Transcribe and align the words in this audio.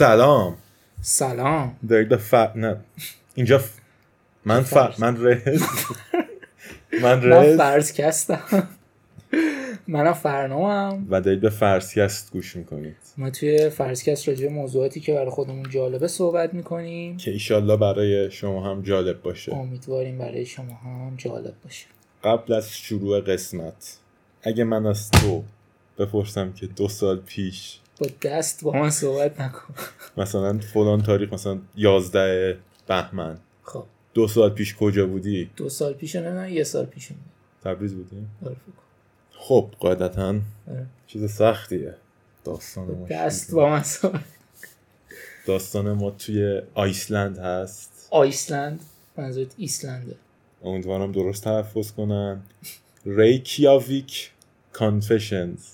سلام. 0.00 0.56
سلام. 1.02 1.76
دارید 1.88 2.08
به 2.08 2.16
ف... 2.16 2.34
نه. 2.34 2.76
اینجا 3.34 3.58
ف... 3.58 3.70
من 4.44 4.62
ف... 4.62 5.00
من 5.00 5.24
رز 5.24 5.62
من 7.02 7.14
من 7.14 7.32
رز 7.32 7.56
فرزکستم 7.56 8.68
منم 9.88 10.12
فرنامم. 10.12 11.06
و 11.10 11.20
دارید 11.20 11.40
به 11.40 11.50
فرسیست 11.50 12.32
گوش 12.32 12.56
می‌کنید. 12.56 12.96
ما 13.16 13.30
توی 13.30 13.68
فرزکست 13.70 14.28
راجع 14.28 14.46
به 14.46 14.52
موضوعاتی 14.52 15.00
که 15.00 15.14
برای 15.14 15.30
خودمون 15.30 15.70
جالبه 15.70 16.08
صحبت 16.08 16.54
می‌کنیم. 16.54 17.16
که 17.16 17.30
ایشالله 17.30 17.76
برای 17.76 18.30
شما 18.30 18.70
هم 18.70 18.82
جالب 18.82 19.22
باشه. 19.22 19.54
امیدواریم 19.54 20.18
برای 20.18 20.46
شما 20.46 20.74
هم 20.74 21.14
جالب 21.16 21.54
باشه. 21.64 21.86
قبل 22.24 22.52
از 22.52 22.70
شروع 22.76 23.20
قسمت 23.20 23.96
اگه 24.42 24.64
من 24.64 24.86
از 24.86 25.10
تو 25.10 25.42
بپرسم 25.98 26.52
که 26.52 26.66
دو 26.66 26.88
سال 26.88 27.20
پیش 27.20 27.78
با 27.98 28.06
دست 28.22 28.64
با 28.64 28.72
من 28.72 28.90
صحبت 28.90 29.40
نکن. 29.40 29.74
مثلا 30.16 30.58
فلان 30.58 31.02
تاریخ 31.02 31.32
مثلا 31.32 31.58
11 31.76 32.58
بهمن. 32.86 33.38
خب. 33.62 33.84
دو 34.14 34.28
سال 34.28 34.50
پیش 34.50 34.74
کجا 34.74 35.06
بودی؟ 35.06 35.50
دو 35.56 35.68
سال 35.68 35.92
پیش 35.92 36.16
نه 36.16 36.52
یه 36.52 36.64
سال 36.64 36.86
پیش 36.86 37.08
تبریز 37.64 37.94
بودی؟ 37.94 38.26
آره،. 38.46 38.56
خب 39.32 39.74
قاعدتا 39.78 40.28
آره. 40.70 40.86
چیز 41.06 41.32
سختیه. 41.32 41.94
داستان 42.44 42.86
ما 42.86 43.06
دست. 43.06 43.54
با 43.54 43.82
داستان 45.46 45.92
ما 45.92 46.10
توی 46.10 46.62
آیسلند 46.74 47.38
هست. 47.38 48.08
آیسلند 48.10 48.80
منظورت 49.16 49.54
ایسلنده. 49.58 50.16
امیدوارم 50.64 51.12
درست 51.12 51.44
تلفظ 51.44 51.92
کنم 51.92 52.42
ریکیاویک 53.06 54.30
کانفشنز 54.72 55.66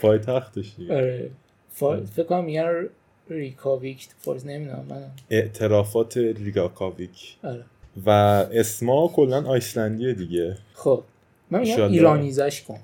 پای 0.00 0.18
تختش 0.18 0.74
دیگه. 0.76 0.94
آره. 0.94 1.30
فا... 1.72 2.04
فکر 2.04 2.24
کنم 2.24 2.44
میگن 2.44 2.88
ریکاویک 3.30 4.08
فارز 4.18 4.46
نمی‌دونم 4.46 4.86
من 4.88 5.10
اعترافات 5.30 6.16
ریگاکاویک 6.16 7.36
آره. 7.42 7.64
و 8.06 8.10
اسما 8.10 9.08
کلا 9.08 9.46
آیسلندیه 9.46 10.14
دیگه. 10.14 10.56
خب. 10.74 11.02
من. 11.50 11.60
ایرانیزش 11.60 12.62
کن. 12.62 12.78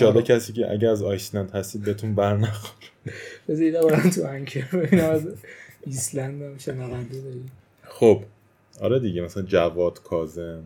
رو. 0.00 0.22
کسی 0.22 0.52
که 0.52 0.72
اگه 0.72 0.88
از 0.88 1.02
آیسلند 1.02 1.50
هستید 1.50 1.82
بهتون 1.82 2.14
بر 2.14 2.36
نخور. 2.36 2.70
بذار 3.48 3.62
یه 3.62 3.72
برم 3.72 4.10
تو 4.10 4.24
انکر 4.24 4.76
ببینم 4.76 5.10
از 5.10 5.22
ایسلند 5.86 6.42
هم 6.42 6.58
شنونده 6.58 7.20
داری 7.20 7.42
خب. 7.82 8.22
آره 8.80 8.98
دیگه 8.98 9.22
مثلا 9.22 9.42
جواد 9.42 10.02
کازم 10.02 10.62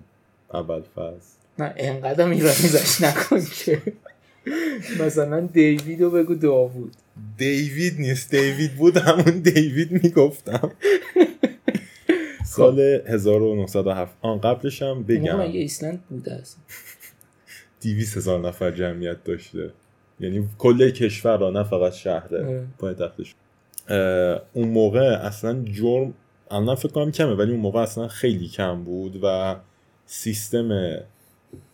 اول 0.54 0.82
فاز 0.94 1.14
نه 1.58 1.74
انقدر 1.76 2.28
ایرانیزش 2.28 3.00
نکن 3.00 3.40
که. 3.44 3.82
مثلا 5.00 5.40
دیوید 5.40 6.02
رو 6.02 6.10
بگو 6.10 6.34
داوود. 6.34 6.92
دیوید 7.38 7.94
نیست. 7.98 8.30
دیوید 8.30 8.76
بود 8.76 8.96
همون 8.96 9.38
دیوید 9.38 9.92
می‌گفتم. 9.92 10.72
سال 12.56 12.80
1907 12.80 14.16
آن 14.22 14.40
قبلش 14.40 14.82
هم 14.82 15.02
بگم. 15.02 15.40
مگه 15.40 15.60
ایسلند 15.60 16.02
بوده 16.10 16.32
است 16.32 16.60
200 17.82 18.16
هزار 18.16 18.40
نفر 18.40 18.70
جمعیت 18.70 19.24
داشته. 19.24 19.70
یعنی 20.20 20.48
کل 20.58 20.90
کشور 20.90 21.38
را 21.38 21.50
نه 21.50 21.62
فقط 21.62 21.92
شهره 21.92 22.46
اه. 22.46 22.64
پایتختش. 22.78 23.34
اون 24.52 24.68
موقع 24.68 25.18
اصلا 25.22 25.64
جرم 25.64 26.14
الان 26.50 26.74
فکر 26.74 26.92
کنم 26.92 27.10
کمه 27.10 27.34
ولی 27.34 27.50
اون 27.50 27.60
موقع 27.60 27.80
اصلا 27.80 28.08
خیلی 28.08 28.48
کم 28.48 28.84
بود 28.84 29.20
و 29.22 29.56
سیستم 30.06 30.96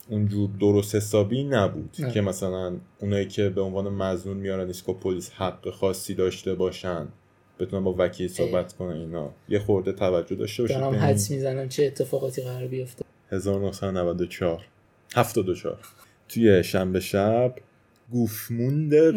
اونجور 0.08 0.50
درست 0.60 0.94
حسابی 0.94 1.44
نبود 1.44 1.96
نه. 1.98 2.12
که 2.12 2.20
مثلا 2.20 2.76
اونایی 3.00 3.26
که 3.26 3.48
به 3.48 3.60
عنوان 3.60 3.88
مزنون 3.88 4.36
میارن 4.36 4.66
ایسکو 4.66 4.92
پلیس 4.92 5.30
حق 5.30 5.70
خاصی 5.70 6.14
داشته 6.14 6.54
باشن. 6.54 7.08
بتونن 7.62 7.84
با 7.84 7.94
وکیل 7.98 8.28
صحبت 8.28 8.72
کنن 8.72 8.96
اینا. 8.96 9.30
یه 9.48 9.58
خورده 9.58 9.92
توجه 9.92 10.36
داشته 10.36 10.62
باشید 10.62 10.76
دارم 10.76 10.94
حدس 10.94 11.30
می‌زنم 11.30 11.68
چه 11.68 11.84
اتفاقاتی 11.84 12.42
قرار 12.42 12.66
بیفته. 12.66 13.04
1994 13.30 14.64
74 15.14 15.78
توی 16.28 16.64
شنبه 16.64 17.00
شب 17.00 17.54
گوفموندر. 18.10 19.12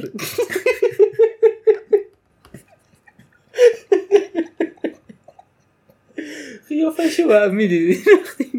قیافشو 6.70 7.28
باید 7.28 7.52
می‌دیدی. 7.52 8.00
وقتی. 8.22 8.52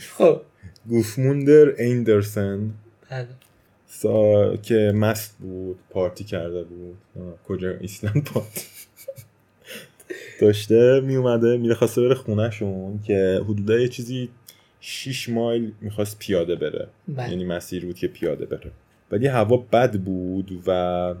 خب. 0.16 0.40
گوفموندر 0.88 1.74
ایندرسن. 1.78 2.70
بله. 3.10 3.28
سا... 4.02 4.56
که 4.56 4.92
مست 4.94 5.38
بود 5.38 5.78
پارتی 5.90 6.24
کرده 6.24 6.64
بود. 6.64 6.96
کجا؟ 7.48 7.70
ایسلند 7.80 8.24
پارتی. 8.24 8.66
داشته 10.40 11.00
می 11.00 11.16
اومده 11.16 11.56
میره 11.56 11.74
خواسته 11.74 12.00
بره 12.00 12.14
خونهشون 12.14 13.00
که 13.06 13.40
حدودا 13.44 13.78
یه 13.78 13.88
چیزی 13.88 14.28
6 14.80 15.28
مایل 15.28 15.72
می‌خواست 15.80 16.18
پیاده 16.18 16.54
بره. 16.54 16.88
بله. 17.08 17.30
یعنی 17.30 17.44
مسیر 17.44 17.84
بود 17.84 17.96
که 17.96 18.08
پیاده 18.08 18.46
بره. 18.46 18.70
ولی 19.10 19.26
هوا 19.26 19.56
بد 19.56 19.96
بود 19.96 20.62
و 20.66 21.14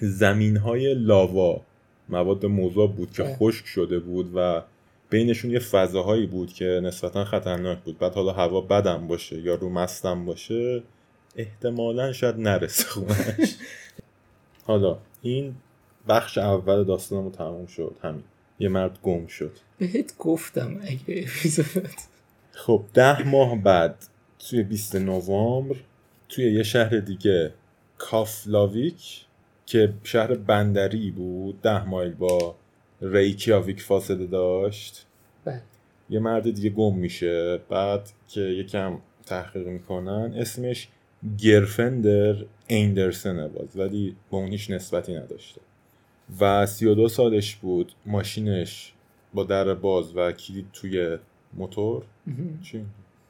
زمین 0.00 0.56
های 0.56 0.94
لاوا 0.94 1.60
مواد 2.08 2.46
مذاب 2.46 2.96
بود 2.96 3.12
که 3.12 3.24
اه. 3.24 3.36
خشک 3.36 3.66
شده 3.66 3.98
بود 3.98 4.30
و 4.34 4.62
بینشون 5.10 5.50
یه 5.50 5.58
فضاهایی 5.58 6.26
بود 6.26 6.52
که 6.52 6.80
نسبتا 6.84 7.24
خطرناک 7.24 7.78
بود. 7.78 7.98
بعد 7.98 8.14
حالا 8.14 8.32
هوا 8.32 8.60
بدم 8.60 9.06
باشه 9.08 9.40
یا 9.40 9.54
رو 9.54 9.70
مستم 9.70 10.24
باشه 10.26 10.82
احتمالا 11.36 12.12
شاید 12.12 12.38
نرسه 12.38 12.84
خونش. 12.84 13.56
حالا 14.64 14.98
این 15.22 15.54
بخش 16.08 16.38
اول 16.38 16.84
داستانمو 16.84 17.30
تموم 17.30 17.66
شد. 17.66 17.96
همین. 18.02 18.22
یه 18.58 18.68
مرد 18.68 18.98
گم 19.02 19.26
شد. 19.26 19.52
بهت 19.78 20.18
گفتم 20.18 20.80
اگه 20.82 21.04
اپیزود. 21.08 21.88
خب 22.52 22.84
ده 22.94 23.28
ماه 23.28 23.62
بعد 23.62 24.06
توی 24.38 24.62
20 24.62 24.96
نوامبر 24.96 25.76
توی 26.28 26.52
یه 26.52 26.62
شهر 26.62 26.98
دیگه 26.98 27.52
کافلاویک 27.98 29.24
که 29.66 29.92
شهر 30.02 30.34
بندری 30.34 31.10
بود 31.10 31.62
ده 31.62 31.84
مایل 31.84 32.12
با 32.12 32.54
ریکیاویک 33.02 33.80
فاصله 33.80 34.26
داشت. 34.26 35.06
بله. 35.44 35.62
یه 36.10 36.18
مرد 36.20 36.54
دیگه 36.54 36.70
گم 36.70 36.96
میشه. 36.96 37.60
بعد 37.68 38.10
که 38.28 38.40
یکم 38.40 38.98
تحقیق 39.26 39.66
می‌کنن 39.66 40.34
اسمش 40.36 40.88
گرفندر 41.38 42.36
ایندرسنه 42.66 43.48
باز 43.48 43.76
ولی 43.76 44.16
با 44.30 44.38
اون 44.38 44.48
هیچ 44.48 44.70
نسبتی 44.70 45.14
نداشته 45.14 45.60
و 46.40 46.66
32 46.66 47.08
سالش 47.08 47.56
بود 47.56 47.92
ماشینش 48.06 48.92
با 49.34 49.44
در 49.44 49.74
باز 49.74 50.16
و 50.16 50.32
کلید 50.32 50.66
توی 50.72 51.18
موتور. 51.54 52.02
چی؟ 52.62 52.84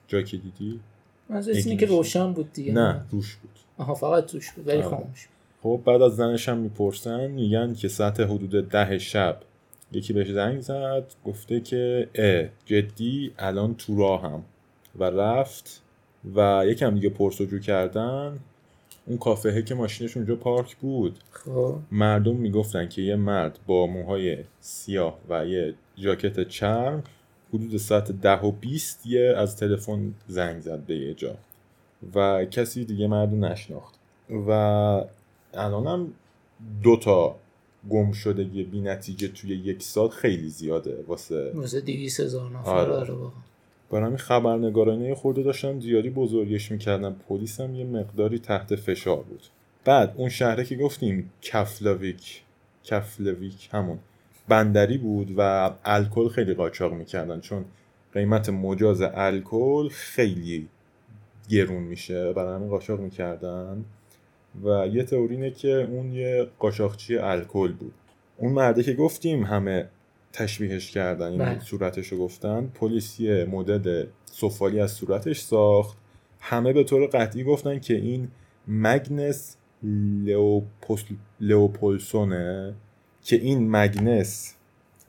جا 0.09 0.23
کلیدی؟ 0.23 0.81
اینه 1.31 1.51
یکی 1.51 1.77
که. 1.77 1.87
روشن 1.87 2.33
بود 2.33 2.53
دیگه 2.53 2.73
نه 2.73 3.05
روش 3.11 3.37
بود 3.37 3.51
آها 3.79 3.95
فقط 3.95 4.27
توش 4.27 4.53
بود 4.53 4.69
ولی 4.69 4.77
آره. 4.77 4.89
خاموش 4.89 5.29
خب 5.63 5.81
بعد 5.87 6.03
از 6.03 6.17
زنش 6.17 6.49
هم 6.49 6.59
می‌پرسن 6.59 7.27
میگن 7.27 7.75
که 7.75 7.89
ساعت 7.89 8.21
حدود 8.21 8.69
ده 8.69 8.99
شب 8.99 9.41
یکی 9.93 10.13
بهش 10.13 10.31
زنگ 10.31 10.61
زد 10.61 11.05
گفته 11.25 11.61
که 11.61 12.09
اه 12.15 12.49
جدی 12.67 13.33
الان 13.39 13.75
تو 13.75 13.99
راهم 13.99 14.45
و 14.99 15.05
رفت 15.05 15.83
و 16.35 16.65
یکم 16.67 16.95
دیگه 16.95 17.09
پرسجو 17.09 17.59
کردن 17.59 18.39
اون 19.07 19.19
کافهه 19.19 19.63
که 19.63 19.75
ماشینش 19.75 20.17
اونجا 20.17 20.37
پارک 20.37 20.77
بود. 20.77 21.19
خب. 21.31 21.77
مردم 21.93 22.37
می‌گفتن 22.37 22.89
که 22.89 23.03
یه 23.03 23.17
مرد 23.17 23.59
با 23.67 23.87
موهای 23.87 24.39
سیاه 24.61 25.19
و 25.29 25.47
یه 25.47 25.75
ژاکت 25.99 26.49
چرم 26.49 27.03
حدود 27.55 27.77
ساعت 27.77 28.13
ده 28.13 28.41
و 28.41 28.51
بیست 28.51 29.07
یه 29.07 29.35
از 29.37 29.57
تلفن 29.57 30.15
زنگ 30.29 30.61
زد 30.61 30.79
به 30.79 30.97
یه 30.97 31.15
جا 31.15 31.37
و 32.15 32.45
کسی 32.45 32.85
دیگه 32.85 33.07
مرد 33.07 33.35
نشناخت. 33.35 33.95
و 34.49 34.51
الانم 35.55 36.13
دو 36.83 36.97
تا 36.97 37.37
گم 37.91 38.13
شدگی 38.13 38.65
بی 38.65 38.81
نتیجه 38.81 39.29
توی 39.29 39.51
یک 39.51 39.83
سال 39.83 40.09
خیلی 40.09 40.49
زیاده 40.49 41.05
واسه 41.09 41.53
واسه 41.55 41.81
200 41.81 42.21
هزار 42.21 42.51
نفر 42.51 42.91
آره. 42.91 43.15
برای 43.91 44.05
همین 44.05 44.17
خبرنگارانه 44.17 45.15
خورده 45.15 45.43
داشتن 45.43 45.81
زیادی 45.81 46.11
بزرگش 46.11 46.73
می‌کردن 46.73 47.17
پلیس 47.29 47.61
هم 47.61 47.75
یه 47.75 47.85
مقداری 47.85 48.39
تحت 48.39 48.77
فشار 48.77 49.23
بود. 49.23 49.43
بعد 49.85 50.15
اون 50.17 50.29
شهره 50.29 50.65
که 50.65 50.77
گفتیم 50.77 51.31
کفلاویک 51.43 52.43
کفلویک 52.85 53.69
همون. 53.73 53.99
بندری 54.49 54.99
بود 54.99 55.35
و 55.37 55.71
الکل 55.85 56.29
خیلی 56.29 56.55
قاچاق 56.55 56.93
می‌کردن 56.93 57.41
چون 57.41 57.65
قیمت 58.13 58.49
مجاز 58.49 59.03
الکل 59.03 59.89
خیلی 59.89 60.69
گرون 61.49 61.83
میشه. 61.83 62.33
برای 62.33 62.55
همین 62.55 62.69
قاچاق 62.69 63.01
می‌کردن. 63.01 63.85
و 64.65 64.87
یه 64.87 65.03
تئوری 65.03 65.35
اینه 65.35 65.51
که 65.51 65.89
اون 65.91 66.13
یه 66.13 66.47
قاچاقچی 66.59 67.17
الکل 67.17 67.73
بود. 67.73 67.95
اون 68.37 68.53
مرده 68.53 68.83
که 68.83 68.95
گفتیم 68.95 69.45
همه 69.45 69.89
تشبیهش 70.35 70.91
کردن 70.91 71.27
این 71.27 71.39
بله. 71.39 71.61
صورتش 71.61 72.09
رو 72.09 72.19
گفتن. 72.19 72.71
پلیس 72.75 73.21
یه 73.21 73.45
مدد 73.51 74.07
سفالی 74.25 74.81
از 74.81 74.93
صورتش 74.93 75.41
ساخت. 75.41 75.99
همه 76.41 76.73
به 76.73 76.85
طور 76.85 77.07
قطعی 77.07 77.45
گفتن 77.45 77.79
که 77.79 77.95
این 77.95 78.29
مگنس 78.69 79.57
لئوپوس- 80.25 81.05
لئوپولسونه 81.41 82.75
که 83.23 83.37
این 83.37 83.71
مگنس 83.77 84.55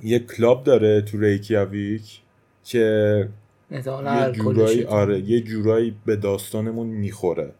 یه 0.04 0.20
کلاب 0.20 0.64
داره 0.64 1.02
تو 1.02 1.20
ریکیاویک 1.20 2.22
که 2.64 3.30
یه 3.72 4.32
جورایی 4.32 4.84
آره 4.84 5.20
یه 5.20 5.42
جورایی 5.42 5.96
به 6.06 6.16
داستانمون 6.16 6.88
می‌خوره. 6.88 7.52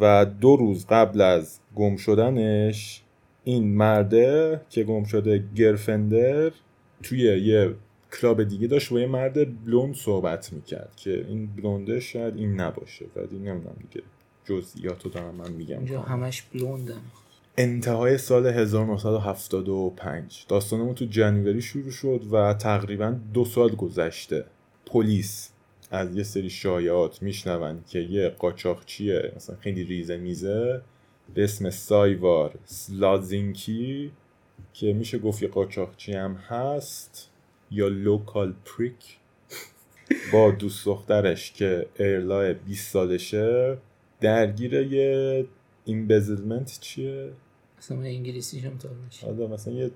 و 0.00 0.26
دو 0.40 0.56
روز 0.56 0.86
قبل 0.86 1.20
از 1.20 1.58
گم 1.76 1.96
شدنش 1.96 3.02
این 3.44 3.76
مرده 3.76 4.60
که 4.70 4.84
گم 4.84 5.04
شده 5.04 5.44
گرفندر 5.54 6.52
توی 7.04 7.18
یه 7.18 7.74
کلاب 8.20 8.44
دیگه 8.44 8.66
داشت 8.66 8.90
با 8.90 9.00
یه 9.00 9.06
مرد 9.06 9.64
بلوند 9.64 9.94
صحبت 9.94 10.52
می‌کرد 10.52 10.92
که 10.96 11.24
این 11.28 11.46
بلونده 11.46 12.00
شاید 12.00 12.36
این 12.36 12.60
نباشه 12.60 13.04
ولی 13.16 13.38
نمی‌دونم 13.38 13.76
دیگه. 13.90 14.04
جزئیات 14.44 15.04
رو 15.04 15.10
دارم 15.10 15.34
من 15.34 15.52
میگم. 15.52 15.76
اینجا 15.76 16.00
همش 16.00 16.42
بلوندن 16.42 17.00
انتهای 17.58 18.18
سال 18.18 18.46
1975 18.46 20.44
داستانمون 20.48 20.94
تو 20.94 21.04
جنوری 21.04 21.62
شروع 21.62 21.90
شد 21.90 22.22
و 22.32 22.54
تقریبا 22.54 23.16
دو 23.34 23.44
سال 23.44 23.74
گذشته. 23.74 24.44
پلیس 24.86 25.50
از 25.90 26.16
یه 26.16 26.22
سری 26.22 26.50
شایعات 26.50 27.22
میشنون 27.22 27.80
که 27.88 27.98
یه 27.98 28.28
قاچاقچیه 28.28 29.32
مثلا 29.36 29.56
خیلی 29.56 29.84
ریزه 29.84 30.16
میزه 30.16 30.82
به 31.34 31.44
اسم 31.44 31.70
سایوار 31.70 32.54
سلازینکی. 32.64 34.10
که 34.74 34.92
میشه 34.92 35.18
گفت 35.18 35.42
یه 35.42 35.48
قاچاقچی 35.48 36.12
هم 36.12 36.34
هست 36.34 37.30
یا 37.70 37.88
local 37.88 38.54
prick 38.64 39.18
با 40.32 40.50
دوست 40.50 40.86
دخترش 40.86 41.52
که 41.52 41.86
ارلا 41.98 42.54
20 42.54 42.92
سالشه 42.92 43.78
درگیر 44.20 44.74
یه 44.74 45.46
embezzlement 45.84 46.78
چیه؟ 46.80 47.32
اصلا 47.78 47.96
من 47.96 48.04
انگلیسیش 48.04 48.64
هم 48.64 48.78
حالا 49.22 49.46
مثلا 49.46 49.74
یه 49.74 49.90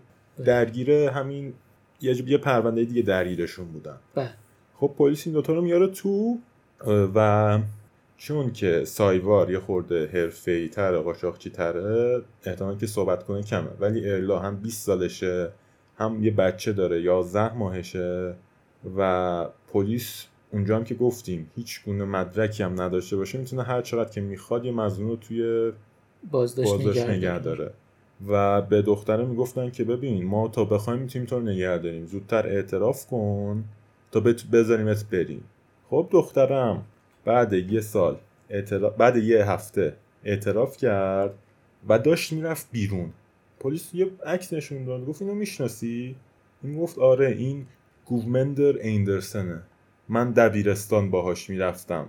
درگیر 0.44 0.90
همین 0.90 1.54
یه 2.00 2.30
یه 2.30 2.38
پرونده 2.38 2.84
دیگه 2.84 3.02
درگیرشون 3.02 3.66
بودن. 3.66 3.98
بله. 4.14 4.30
خب 4.76 4.94
پلیس 4.98 5.26
این 5.26 5.34
دوتا 5.34 5.52
رو 5.52 5.62
میاره 5.62 5.86
تو 5.86 6.38
و 6.86 7.58
چون 8.18 8.52
که 8.52 8.84
سایوار 8.84 9.50
یه 9.50 9.58
خورده 9.58 10.06
حرفه‌ای 10.06 10.68
تره 10.68 10.98
قاچاقچی 10.98 11.50
تره 11.50 12.22
احتمال 12.44 12.78
که 12.78 12.86
صحبت 12.86 13.24
کنه 13.24 13.42
کمه. 13.42 13.68
ولی 13.80 14.10
ارلا 14.10 14.38
هم 14.38 14.56
20 14.56 14.86
سالشه 14.86 15.48
هم 15.96 16.24
یه 16.24 16.30
بچه 16.30 16.72
داره 16.72 17.02
11 17.02 17.54
ماهشه 17.54 18.34
و 18.96 19.46
پلیس 19.72 20.26
اونجا 20.52 20.76
هم 20.76 20.84
که 20.84 20.94
گفتیم 20.94 21.50
هیچ 21.56 21.84
گونه 21.84 22.04
مدرکی 22.04 22.62
هم 22.62 22.82
نداشته 22.82 23.16
باشه 23.16 23.38
می‌تونه 23.38 23.62
هر 23.62 23.82
چقدر 23.82 24.10
که 24.10 24.20
می‌خواد 24.20 24.64
یه 24.64 24.72
مظنون 24.72 25.08
رو 25.08 25.16
توی 25.16 25.72
بازداشت, 26.30 26.70
بازداشت 26.70 27.08
نگه 27.08 27.38
داره. 27.38 27.70
و 28.28 28.62
به 28.62 28.82
دختره 28.82 29.24
می‌گفتن 29.24 29.70
که 29.70 29.84
ببین 29.84 30.24
ما 30.24 30.48
تا 30.48 30.64
بخوایم 30.64 31.00
می‌تونیم 31.00 31.26
تو 31.26 31.36
رو 31.36 31.42
نگه 31.42 31.78
داریم 31.78 32.06
زودتر 32.06 32.46
اعتراف 32.46 33.06
کن 33.06 33.64
تا 34.10 34.20
بذاریمت 34.52 35.04
بریم. 35.10 35.44
خب 35.90 36.08
دخترم 36.10 36.84
بعد 37.24 37.52
یه 37.52 37.80
سال 37.80 38.18
اعتراف 38.50 38.96
بعد 38.96 39.16
یه 39.16 39.50
هفته 39.50 39.96
اعتراف 40.24 40.76
کرد 40.76 41.34
و 41.88 41.98
داشت 41.98 42.32
می‌رفت 42.32 42.68
بیرون. 42.72 43.12
پلیس 43.60 43.94
یه 43.94 44.10
عکس 44.26 44.52
نشون 44.52 44.84
داد 44.84 45.06
گفت 45.06 45.22
اینو 45.22 45.34
می‌شناسی؟ 45.34 46.16
این 46.62 46.78
گفت 46.78 46.98
آره 46.98 47.28
این 47.28 47.66
گوومندر 48.04 48.76
ایندرسنه. 48.76 49.62
من 50.08 50.30
دبیرستان 50.30 51.10
باهاش 51.10 51.50
می‌رفتم. 51.50 52.08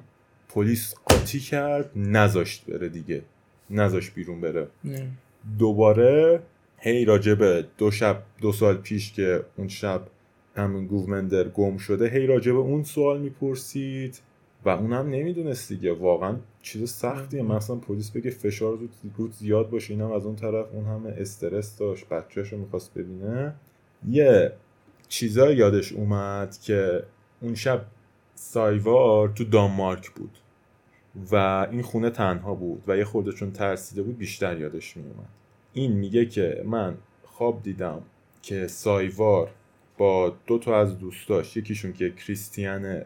پلیس 0.50 0.96
قاطی 1.06 1.40
کرد 1.40 1.92
نذاشت 1.96 2.66
بره 2.66 2.90
دیگه. 2.90 3.22
نذاشت 3.70 4.14
بیرون 4.14 4.42
بره. 4.42 4.68
نه. 4.84 5.08
دوباره 5.60 6.42
هی 6.78 7.06
راجبه 7.06 7.66
دو 7.78 7.92
شب 7.92 8.24
دو 8.42 8.52
سال 8.52 8.78
پیش 8.78 9.14
که 9.14 9.46
اون 9.58 9.68
شب 9.68 10.02
همون 10.56 10.86
گوومندر 10.86 11.44
گم 11.48 11.78
شده 11.78 12.10
هی 12.10 12.26
راجبه 12.26 12.58
اون 12.58 12.84
سوال 12.84 13.22
می‌پرسید. 13.22 14.20
و 14.66 14.70
اونم 14.70 15.10
نمی‌دونست 15.10 15.70
دیگه. 15.70 15.94
واقعا 15.94 16.36
چیز 16.62 16.92
سختیه. 16.92 17.42
مثلا 17.42 17.76
پلیس 17.76 18.12
بگه 18.12 18.30
فشار 18.32 18.78
رو 18.78 18.88
رود 19.18 19.34
زیاد 19.34 19.70
باشه. 19.70 19.94
اینم 19.94 20.12
از 20.12 20.26
اون 20.26 20.36
طرف 20.36 20.66
اون 20.74 20.86
همه 20.86 21.10
استرس 21.18 21.78
داشت. 21.78 22.10
بچهش 22.10 22.54
رو 22.54 22.58
می‌خواست 22.58 22.94
ببینه. 22.94 23.54
یه 24.10 24.52
چیزا 25.08 25.52
یادش 25.52 25.94
اومد 25.94 26.58
که 26.58 27.04
اون 27.42 27.56
شب 27.56 27.86
سایوار 28.36 29.30
تو 29.30 29.44
دانمارک 29.44 30.12
بود 30.12 30.38
و 31.32 31.68
این 31.72 31.82
خونه 31.82 32.10
تنها 32.10 32.54
بود 32.54 32.84
و 32.88 32.98
یه 32.98 33.06
خورده 33.06 33.32
چون 33.32 33.52
ترسیده 33.52 34.04
بود 34.04 34.18
بیشتر 34.18 34.60
یادش 34.60 34.98
میومد 34.98 35.30
این 35.74 35.92
میگه 35.92 36.26
که 36.26 36.64
من 36.66 36.98
خواب 37.24 37.64
دیدم 37.64 38.02
که 38.42 38.68
سایوار 38.68 39.50
با 39.98 40.36
دو 40.48 40.60
تا 40.60 40.80
از 40.80 41.00
دوستاش 41.00 41.58
یکیشون 41.58 41.94
که 41.94 42.12
کریستیانه 42.12 43.06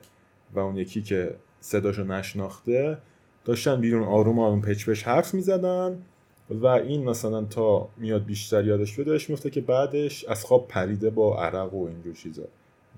و 0.56 0.60
اون 0.60 0.78
یکی 0.78 1.02
که 1.02 1.36
صداشو 1.60 2.04
نشناخته 2.04 2.98
داشتن 3.46 3.82
بیرون 3.82 4.04
آروم 4.04 4.40
آروم 4.40 4.62
پچ 4.62 4.90
پچ 4.90 5.04
حرف 5.04 5.34
می‌زدن 5.34 5.98
و 6.50 6.68
این 6.68 7.04
مثلا 7.04 7.44
تا 7.44 7.90
میاد 7.98 8.26
بیشتر 8.26 8.66
یادش 8.66 9.00
داشت 9.00 9.30
میفته 9.30 9.50
که 9.50 9.62
بعدش 9.62 10.26
از 10.26 10.46
خواب 10.46 10.68
پریده 10.68 11.10
با 11.10 11.44
عرق 11.44 11.74
و 11.74 11.88
اینجور 11.88 12.14
چیزا. 12.14 12.44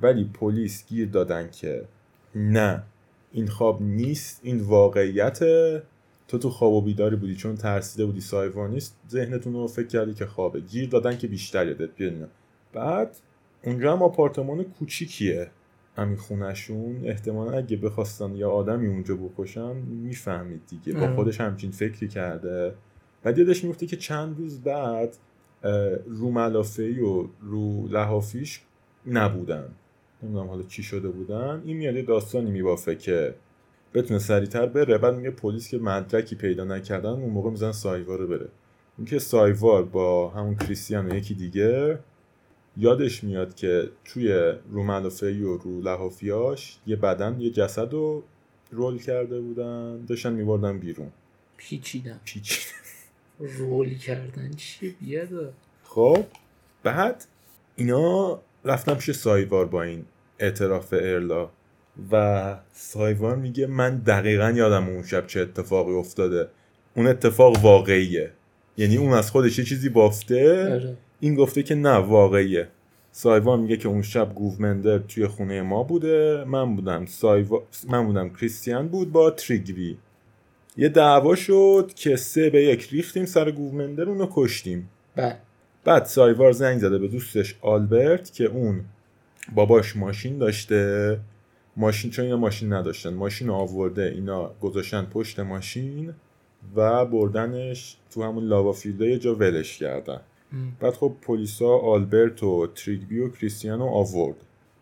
ولی 0.01 0.29
پلیس 0.33 0.87
گیر 0.87 1.09
دادن 1.09 1.49
که 1.51 1.85
نه 2.35 2.83
این 3.31 3.47
خواب 3.47 3.81
نیست 3.81 4.39
این 4.43 4.59
واقعیته. 4.61 5.83
تو 6.27 6.37
تو 6.37 6.49
خواب 6.49 6.73
و 6.73 6.81
بیداری 6.81 7.15
بودی 7.15 7.35
چون 7.35 7.55
ترسیده 7.55 8.05
بودی 8.05 8.21
سایوار 8.21 8.69
نیست 8.69 8.97
ذهنتون 9.09 9.53
رو 9.53 9.67
فکر 9.67 9.87
کردی 9.87 10.13
که 10.13 10.25
خوابه. 10.25 10.59
گیر 10.59 10.89
دادن 10.89 11.17
که 11.17 11.27
بیشتر 11.27 11.67
یادت 11.67 11.95
بیاد. 11.95 12.29
بعد 12.73 13.17
اونجا 13.63 13.93
هم 13.93 14.03
آپارتمان 14.03 14.63
کوچیکیه. 14.63 15.49
همین 15.97 16.17
خونشون 16.17 17.01
احتمالا 17.05 17.57
اگه 17.57 17.77
بخواستن 17.77 18.35
یا 18.35 18.51
آدمی 18.51 18.87
اونجا 18.87 19.15
بکشن 19.15 19.75
می‌فهمید 19.75 20.61
دیگه. 20.67 20.99
با. 20.99 21.15
خودش 21.15 21.41
همچین 21.41 21.71
فکری 21.71 22.07
کرده. 22.07 22.75
بعد 23.23 23.37
یادش 23.37 23.63
میفته 23.63 23.85
که 23.87 23.97
چند 23.97 24.37
روز 24.37 24.61
بعد 24.61 25.17
رو 26.05 26.31
ملافه‌ای 26.31 26.99
و 26.99 27.27
رو 27.41 27.87
لحافیش 27.87 28.61
نبودن. 29.07 29.67
نمی‌دونم 30.23 30.47
حالا 30.47 30.63
چی 30.63 30.83
شده 30.83 31.09
بودن. 31.09 31.61
این 31.65 31.77
میاد 31.77 31.95
یه 31.95 32.01
داستانی 32.01 32.51
میبافه 32.51 32.95
که 32.95 33.35
بتونه 33.93 34.19
سریعتر 34.19 34.65
بره. 34.65 34.97
بعد 34.97 35.15
میگه 35.15 35.31
پلیس 35.31 35.69
که 35.69 35.77
مدرکی 35.77 36.35
پیدا 36.35 36.63
نکردن 36.63 37.09
اون 37.09 37.29
موقع 37.29 37.49
میزن 37.49 37.71
سایوار 37.71 38.19
رو 38.19 38.27
بره. 38.27 38.47
اینکه 38.97 39.19
سایوار 39.19 39.83
با 39.83 40.29
همون 40.29 40.55
کریستیان 40.55 41.11
و 41.11 41.15
یکی 41.15 41.33
دیگه 41.33 41.99
یادش 42.77 43.23
میاد 43.23 43.55
که 43.55 43.89
توی 44.05 44.53
رو 44.71 44.83
ملافه‌ای 44.83 45.43
و 45.43 45.57
رو 45.57 45.81
لحافیاش 45.81 46.77
یه 46.87 46.95
بدن 46.95 47.41
یه 47.41 47.49
جسد 47.49 47.93
رو 47.93 48.23
رول 48.71 48.99
کرده 48.99 49.41
بودن. 49.41 50.05
داشتن 50.05 50.33
میبردن 50.33 50.79
بیرون. 50.79 51.11
پیچیدم 51.57 52.19
پیچ 52.25 52.67
رول 53.39 53.97
کردن 53.97 54.51
چی؟ 54.51 54.95
بیادا 55.01 55.53
خب 55.83 56.25
بعد 56.83 57.25
اینا 57.75 58.39
رفتن 58.65 58.93
پیش 58.93 59.11
سایوار 59.11 59.65
با 59.65 59.83
این 59.83 60.05
اعتراف 60.39 60.93
ارلا. 60.93 61.49
و 62.11 62.57
سایوار 62.71 63.35
میگه 63.35 63.67
من 63.67 63.97
دقیقا 63.97 64.53
یادم 64.55 64.89
اون 64.89 65.03
شب 65.03 65.27
چه 65.27 65.39
اتفاقی 65.39 65.93
افتاده. 65.93 66.47
اون 66.95 67.07
اتفاق 67.07 67.63
واقعیه. 67.63 68.31
یعنی 68.77 68.97
اون 68.97 69.13
از 69.13 69.31
خودش 69.31 69.59
یه 69.59 69.65
چیزی 69.65 69.89
بافته. 69.89 70.73
آره. 70.73 70.97
این 71.19 71.35
گفته 71.35 71.63
که 71.63 71.75
نه 71.75 71.95
واقعیه. 71.95 72.67
سایوان 73.11 73.59
میگه 73.59 73.77
که 73.77 73.87
اون 73.87 74.01
شب 74.01 74.35
گوومندر 74.35 74.97
توی 74.97 75.27
خونه 75.27 75.61
ما 75.61 75.83
بوده. 75.83 76.43
من 76.47 76.75
بودم 76.75 77.05
سایوا... 77.05 77.63
من 77.89 78.05
بودم 78.05 78.29
کریستیان 78.29 78.87
بود 78.87 79.11
با 79.11 79.31
تریگوی. 79.31 79.97
یه 80.77 80.89
دعوا 80.89 81.35
شد 81.35 81.91
که 81.95 82.15
سه 82.15 82.49
به 82.49 82.63
یک 82.63 82.89
ریختیم 82.91 83.25
سر 83.25 83.51
گوومندر 83.51 84.03
اونو 84.03 84.27
کشتیم. 84.31 84.89
بله. 85.15 85.37
بعد 85.83 86.05
سایوار 86.05 86.51
زنگ 86.51 86.79
زده 86.79 86.97
به 86.97 87.07
دوستش 87.07 87.55
آلبرت 87.61 88.33
که 88.33 88.43
اون 88.43 88.81
باباش 89.53 89.95
ماشین 89.95 90.37
داشته. 90.37 91.19
ماشین 91.77 92.11
چون 92.11 92.25
اینا 92.25 92.37
ماشین 92.37 92.73
نداشتن. 92.73 93.13
ماشین 93.13 93.49
آورده 93.49 94.03
اینا 94.03 94.51
گذاشتن 94.61 95.05
پشت 95.05 95.39
ماشین 95.39 96.13
و 96.75 97.05
بردنش 97.05 97.97
تو 98.11 98.23
همون 98.23 98.43
لاوافیلده 98.43 99.07
یه 99.07 99.19
جا 99.19 99.35
ولش 99.35 99.77
کردن. 99.77 100.21
بعد 100.79 100.93
خب 100.93 101.15
پلیسا 101.21 101.77
آلبرت 101.77 102.43
و 102.43 102.67
تریگبی 102.67 103.19
و 103.19 103.29
کریستیان 103.29 103.79
رو 103.79 103.85
آورد. 103.85 104.35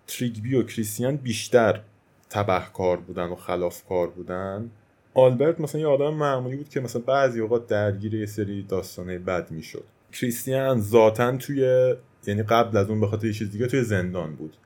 تریگبی 0.08 0.56
و 0.56 0.64
کریستیان 0.64 1.16
بیشتر 1.16 1.82
تبهکار 2.30 2.98
بودن 2.98 3.28
و 3.28 3.36
خلافکار 3.36 4.10
بودن. 4.10 4.72
آلبرت 5.14 5.62
مثلا 5.62 5.82
یه 5.82 5.88
آدم 5.88 6.14
معمولی 6.14 6.56
بود 6.56 6.70
که 6.70 6.80
مثلا 6.80 7.02
بعضی 7.02 7.40
اوقات 7.40 7.68
درگیر 7.68 8.14
یه 8.14 8.26
سری 8.26 8.64
داستانه 8.64 9.20
بد 9.20 9.52
می‌شد. 9.52 9.84
کریستیان 10.14 10.82
ذاتا 10.82 11.38
توی 11.38 11.94
یعنی 12.28 12.44
قبل 12.44 12.78
از 12.78 12.90
اون 12.90 13.00
به 13.00 13.08
خاطر 13.08 13.28
یه 13.28 13.34
چیز 13.34 13.52
دیگه 13.52 13.68
توی 13.68 13.84
زندان 13.84 14.36
بود. 14.36 14.58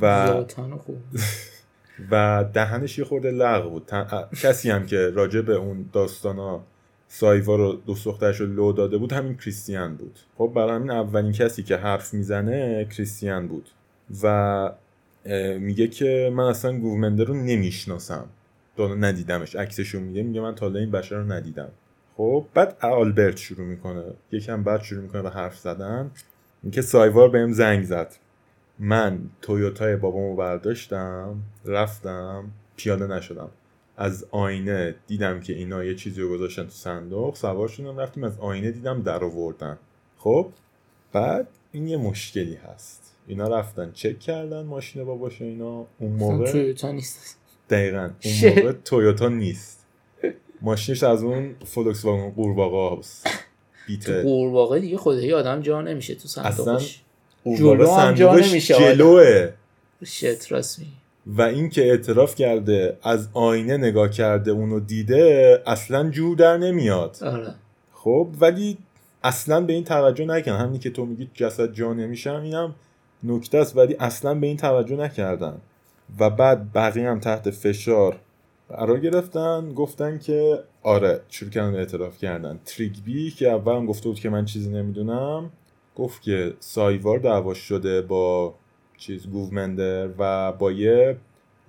و 0.00 0.26
ذاتن 0.26 0.76
خوب. 0.76 0.96
و 2.10 2.44
دهنش 2.52 2.98
یه 2.98 3.04
خورده 3.04 3.30
لغ 3.30 3.70
بود. 3.70 3.86
تن- 3.86 4.28
کسی 4.42 4.70
هم 4.70 4.86
که 4.86 5.10
راجع 5.10 5.40
به 5.40 5.54
اون 5.54 5.88
داستانا 5.92 6.64
سایوا 7.16 7.56
رو 7.56 7.72
دو 7.72 7.94
دخترش 8.04 8.40
رو 8.40 8.46
لو 8.46 8.72
داده 8.72 8.98
بود 8.98 9.12
همین 9.12 9.36
کریستیان 9.36 9.96
بود. 9.96 10.18
خب 10.38 10.52
برای 10.54 10.70
همین 10.70 10.90
اولین 10.90 11.32
کسی 11.32 11.62
که 11.62 11.76
حرف 11.76 12.14
می‌زنه 12.14 12.84
کریستیان 12.84 13.48
بود. 13.48 13.68
و 14.22 14.72
میگه 15.58 15.88
که 15.88 16.32
من 16.34 16.44
اصلا 16.44 16.78
گوومنده 16.78 17.24
رو 17.24 17.34
نمی‌شناسم. 17.34 18.26
تا 18.76 18.94
ندیدمش. 18.94 19.56
عکسشو 19.56 20.00
میگه 20.00 20.22
میگه 20.22 20.40
من 20.40 20.54
تا 20.54 20.66
این 20.66 20.90
بشر 20.90 21.16
رو 21.16 21.32
ندیدم. 21.32 21.68
خب 22.16 22.44
بعد 22.54 22.76
آلبرت 22.80 23.36
شروع 23.36 23.66
می‌کنه. 23.66 24.04
یکم 24.32 24.62
بعد 24.62 24.82
شروع 24.82 25.02
می‌کنه 25.02 25.22
به 25.22 25.30
حرف 25.30 25.58
زدن. 25.58 26.10
اینکه 26.62 26.82
سایوار 26.82 27.28
بهم 27.28 27.52
زنگ 27.52 27.84
زد. 27.84 28.14
من 28.78 29.18
تویوتای 29.42 29.96
بابامو 29.96 30.36
برداشتم 30.36 31.36
رفتم 31.64 32.44
پیاده 32.76 33.06
نشدم. 33.06 33.50
از 33.96 34.26
آینه 34.30 34.94
دیدم 35.06 35.40
که 35.40 35.52
اینا 35.52 35.84
یه 35.84 35.94
چیزی 35.94 36.20
رو 36.20 36.28
گذاشتن 36.28 36.64
تو 36.64 36.70
صندوق 36.70 37.36
سوار 37.36 37.68
شدم 37.68 37.98
رفتیم 37.98 38.24
از 38.24 38.38
آینه 38.38 38.70
دیدم 38.70 39.02
در 39.02 39.24
آوردن. 39.24 39.78
خب 40.18 40.48
بعد 41.12 41.48
این 41.72 41.88
یه 41.88 41.96
مشکلی 41.96 42.54
هست. 42.54 43.14
اینا 43.26 43.58
رفتن 43.58 43.92
چک 43.92 44.20
کردن 44.20 44.62
ماشین 44.62 45.04
باباش 45.04 45.42
اینا. 45.42 45.86
اون 45.98 46.12
موقع 46.12 46.52
تویوتا 46.52 46.92
نیست. 46.92 47.38
دقیقا. 47.70 48.10
اون. 48.24 48.54
موقع 48.54 48.72
تویوتا 48.72 49.28
نیست. 49.28 49.86
ماشینش 50.62 51.02
از 51.02 51.22
اون 51.22 51.54
فولکس 51.64 52.04
واگن 52.04 52.30
قورباغه 52.30 52.98
هست 52.98 53.24
تو 53.24 53.30
بیته 53.86 54.22
قورباغه 54.22 54.80
دیگه 54.80 54.96
خدایی 54.96 55.32
آدم 55.32 55.60
جا 55.60 55.82
نمیشه 55.82 56.14
تو 56.14 56.28
صندوقش. 56.28 57.02
قورباغه 57.44 57.76
جلو 57.76 57.90
هم 57.90 58.14
جا 58.14 58.34
نمیشه. 58.34 58.74
جلوه. 58.74 59.52
شت 60.04 60.52
و 61.26 61.42
اینکه 61.42 61.82
اعتراف 61.90 62.34
کرده 62.34 62.98
از 63.02 63.28
آینه 63.32 63.76
نگاه 63.76 64.08
کرده 64.08 64.50
اونو 64.50 64.80
دیده 64.80 65.62
اصلا 65.66 66.10
جور 66.10 66.36
در 66.36 66.56
نمیاد. 66.56 67.16
آره. 67.22 67.54
خب 67.92 68.28
ولی 68.40 68.78
اصلا 69.24 69.60
به 69.60 69.72
این 69.72 69.84
توجه 69.84 70.24
نکردن. 70.24 70.58
همین 70.58 70.80
که 70.80 70.90
تو 70.90 71.06
میگی 71.06 71.30
جسد 71.34 71.72
جا 71.72 71.92
نمیشم 71.92 72.40
اینم 72.42 72.74
نکته 73.22 73.58
است 73.58 73.76
ولی 73.76 73.96
اصلا 74.00 74.34
به 74.34 74.46
این 74.46 74.56
توجه 74.56 74.96
نکردن. 74.96 75.56
و 76.18 76.30
بعد 76.30 76.72
بقیه 76.72 77.10
هم 77.10 77.20
تحت 77.20 77.50
فشار 77.50 78.16
قرار 78.68 79.00
گرفتن 79.00 79.72
گفتن 79.74 80.18
که 80.18 80.58
آره 80.82 81.20
شروع 81.28 81.50
کردن 81.50 81.74
اعتراف 81.74 82.18
کردن. 82.18 82.58
تریگبی 82.64 83.30
که 83.30 83.50
اول 83.50 83.76
هم 83.76 83.86
گفته 83.86 84.08
بود 84.08 84.20
که 84.20 84.30
من 84.30 84.44
چیزی 84.44 84.70
نمی‌دونم 84.70 85.50
گفت 85.96 86.22
که 86.22 86.54
سایوار 86.60 87.18
دعواش 87.18 87.58
شده 87.58 88.02
با 88.02 88.54
چیز 88.96 89.26
گوومندر 89.26 90.08
و 90.18 90.52
با 90.52 90.72
یه 90.72 91.16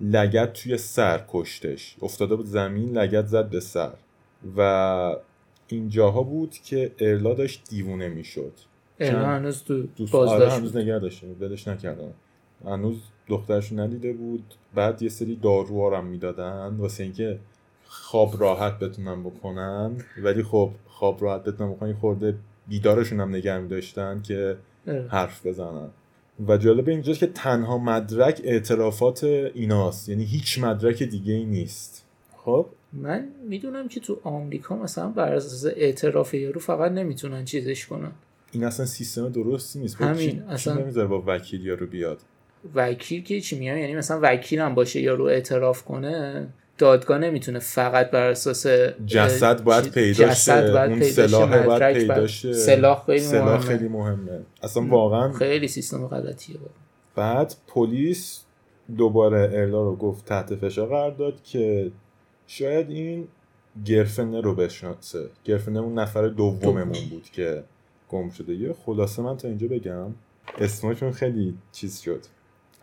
لگت 0.00 0.52
توی 0.52 0.76
سر 0.76 1.24
کشتش. 1.28 1.96
افتاده 2.02 2.36
بود 2.36 2.46
زمین 2.46 2.98
لگت 2.98 3.26
زد 3.26 3.48
به 3.48 3.60
سر. 3.60 3.92
و 4.56 5.16
اینجاها 5.68 6.22
بود 6.22 6.50
که 6.52 6.92
ارلا 6.98 7.34
داشت 7.34 7.64
دیوونه 7.70 8.08
می‌شد. 8.08 8.52
چند- 8.98 9.14
هنوز 9.14 9.64
تو 9.64 9.74
آره 9.74 9.86
بازداشت 10.12 10.56
هنوز. 10.56 10.76
نگه 10.76 10.98
داشته 10.98 11.26
ولش 11.40 11.68
نکردن 11.68 12.12
هنوز 12.64 12.96
دخترش 13.28 13.72
ندیده 13.72 14.12
بود. 14.12 14.54
بعد 14.74 15.02
یه 15.02 15.08
سری 15.08 15.36
داروها 15.36 15.98
هم 15.98 16.06
می‌دادن. 16.06 16.76
واسه 16.76 17.02
اینکه 17.02 17.38
خواب 17.84 18.40
راحت 18.40 18.78
بتونن 18.78 19.22
بکنن. 19.22 19.96
ولی 20.22 20.42
خب 20.42 20.70
خواب 20.86 21.22
راحت 21.24 21.44
بتونن 21.44 21.72
بکنن. 21.72 21.94
خورده 21.94 22.34
بیدارشون 22.68 23.20
هم 23.20 23.28
نگه 23.28 23.58
میداشتن 23.58 24.22
که 24.22 24.56
آره. 24.88 25.08
حرف 25.10 25.46
بزنن. 25.46 25.88
و 26.48 26.56
جالب 26.56 26.88
اینجاست 26.88 27.20
که 27.20 27.26
تنها 27.26 27.78
مدرک 27.78 28.40
اعترافات 28.44 29.24
ایناست. 29.24 30.08
یعنی 30.08 30.24
هیچ 30.24 30.58
مدرک 30.58 31.02
دیگه 31.02 31.32
ای 31.32 31.44
نیست. 31.44 32.04
خب؟ 32.36 32.66
من 32.92 33.28
می‌دونم 33.48 33.88
که 33.88 34.00
تو 34.00 34.20
آمریکا 34.24 34.76
مثلا 34.76 35.08
بر 35.08 35.32
اساس 35.32 35.72
اعتراف 35.76 36.34
یارو 36.34 36.60
فقط 36.60 36.92
نمی‌تونن 36.92 37.44
چیزش 37.44 37.86
کنن. 37.86 38.12
این 38.52 38.64
اصلا 38.64 38.86
سیستم 38.86 39.28
درستی 39.28 39.78
نیست. 39.78 40.00
همین، 40.00 40.42
اصلا- 40.42 40.74
نمی‌ذاره 40.74 41.08
با 41.08 41.22
وکیل 41.26 41.66
یارو 41.66 41.86
بیاد؟ 41.86 42.18
وکیل 42.74 43.22
که 43.22 43.40
چی 43.40 43.58
میگم 43.58 43.76
یعنی 43.76 43.94
مثلا 43.94 44.20
وکیل 44.22 44.58
هم 44.58 44.74
باشه 44.74 45.00
یارو 45.00 45.24
اعتراف 45.24 45.82
کنه. 45.82 46.46
دادگاه 46.78 47.18
نمی‌تونه 47.18 47.58
فقط 47.58 48.10
بر 48.10 48.30
اساس 48.30 48.66
جسد 49.06 49.64
باید 49.64 49.90
پیدا 49.90 50.24
جسد 50.24 50.66
شه. 50.66 50.72
باید 50.72 50.90
اون 50.90 51.02
سلاح 51.02 51.66
باید 51.66 51.98
پیدا 51.98 52.26
شه. 52.26 52.52
سلاح 52.52 53.06
خیلی 53.06 53.18
سلاح 53.18 53.44
مهمه. 53.44 53.60
خیلی 53.60 53.88
مهمه. 53.88 54.40
اصلا 54.62 54.86
واقعا 54.86 55.32
خیلی 55.32 55.68
سیستم 55.68 56.06
غلطیه. 56.06 56.56
بابا. 56.56 56.70
بعد 57.14 57.54
پلیس 57.66 58.42
دوباره 58.96 59.50
ارلا 59.52 59.82
رو 59.82 59.96
گفت 59.96 60.24
تحت 60.24 60.54
فشار 60.54 60.88
قرار 60.88 61.10
داد 61.10 61.42
که 61.42 61.90
شاید 62.46 62.90
این 62.90 63.28
گرفنه 63.84 64.40
رو 64.40 64.54
بشناسه. 64.54 65.26
گرفنه 65.44 65.80
اون 65.80 65.98
نفر 65.98 66.28
دوممون 66.28 67.08
بود 67.10 67.28
که 67.32 67.64
گم 68.08 68.30
شده. 68.30 68.54
یه 68.54 68.74
خلاصه 68.86 69.22
من 69.22 69.36
تا 69.36 69.48
اینجا 69.48 69.68
بگم. 69.68 70.14
اسمشون 70.58 71.12
خیلی 71.12 71.54
چیز 71.72 72.00
شد. 72.00 72.20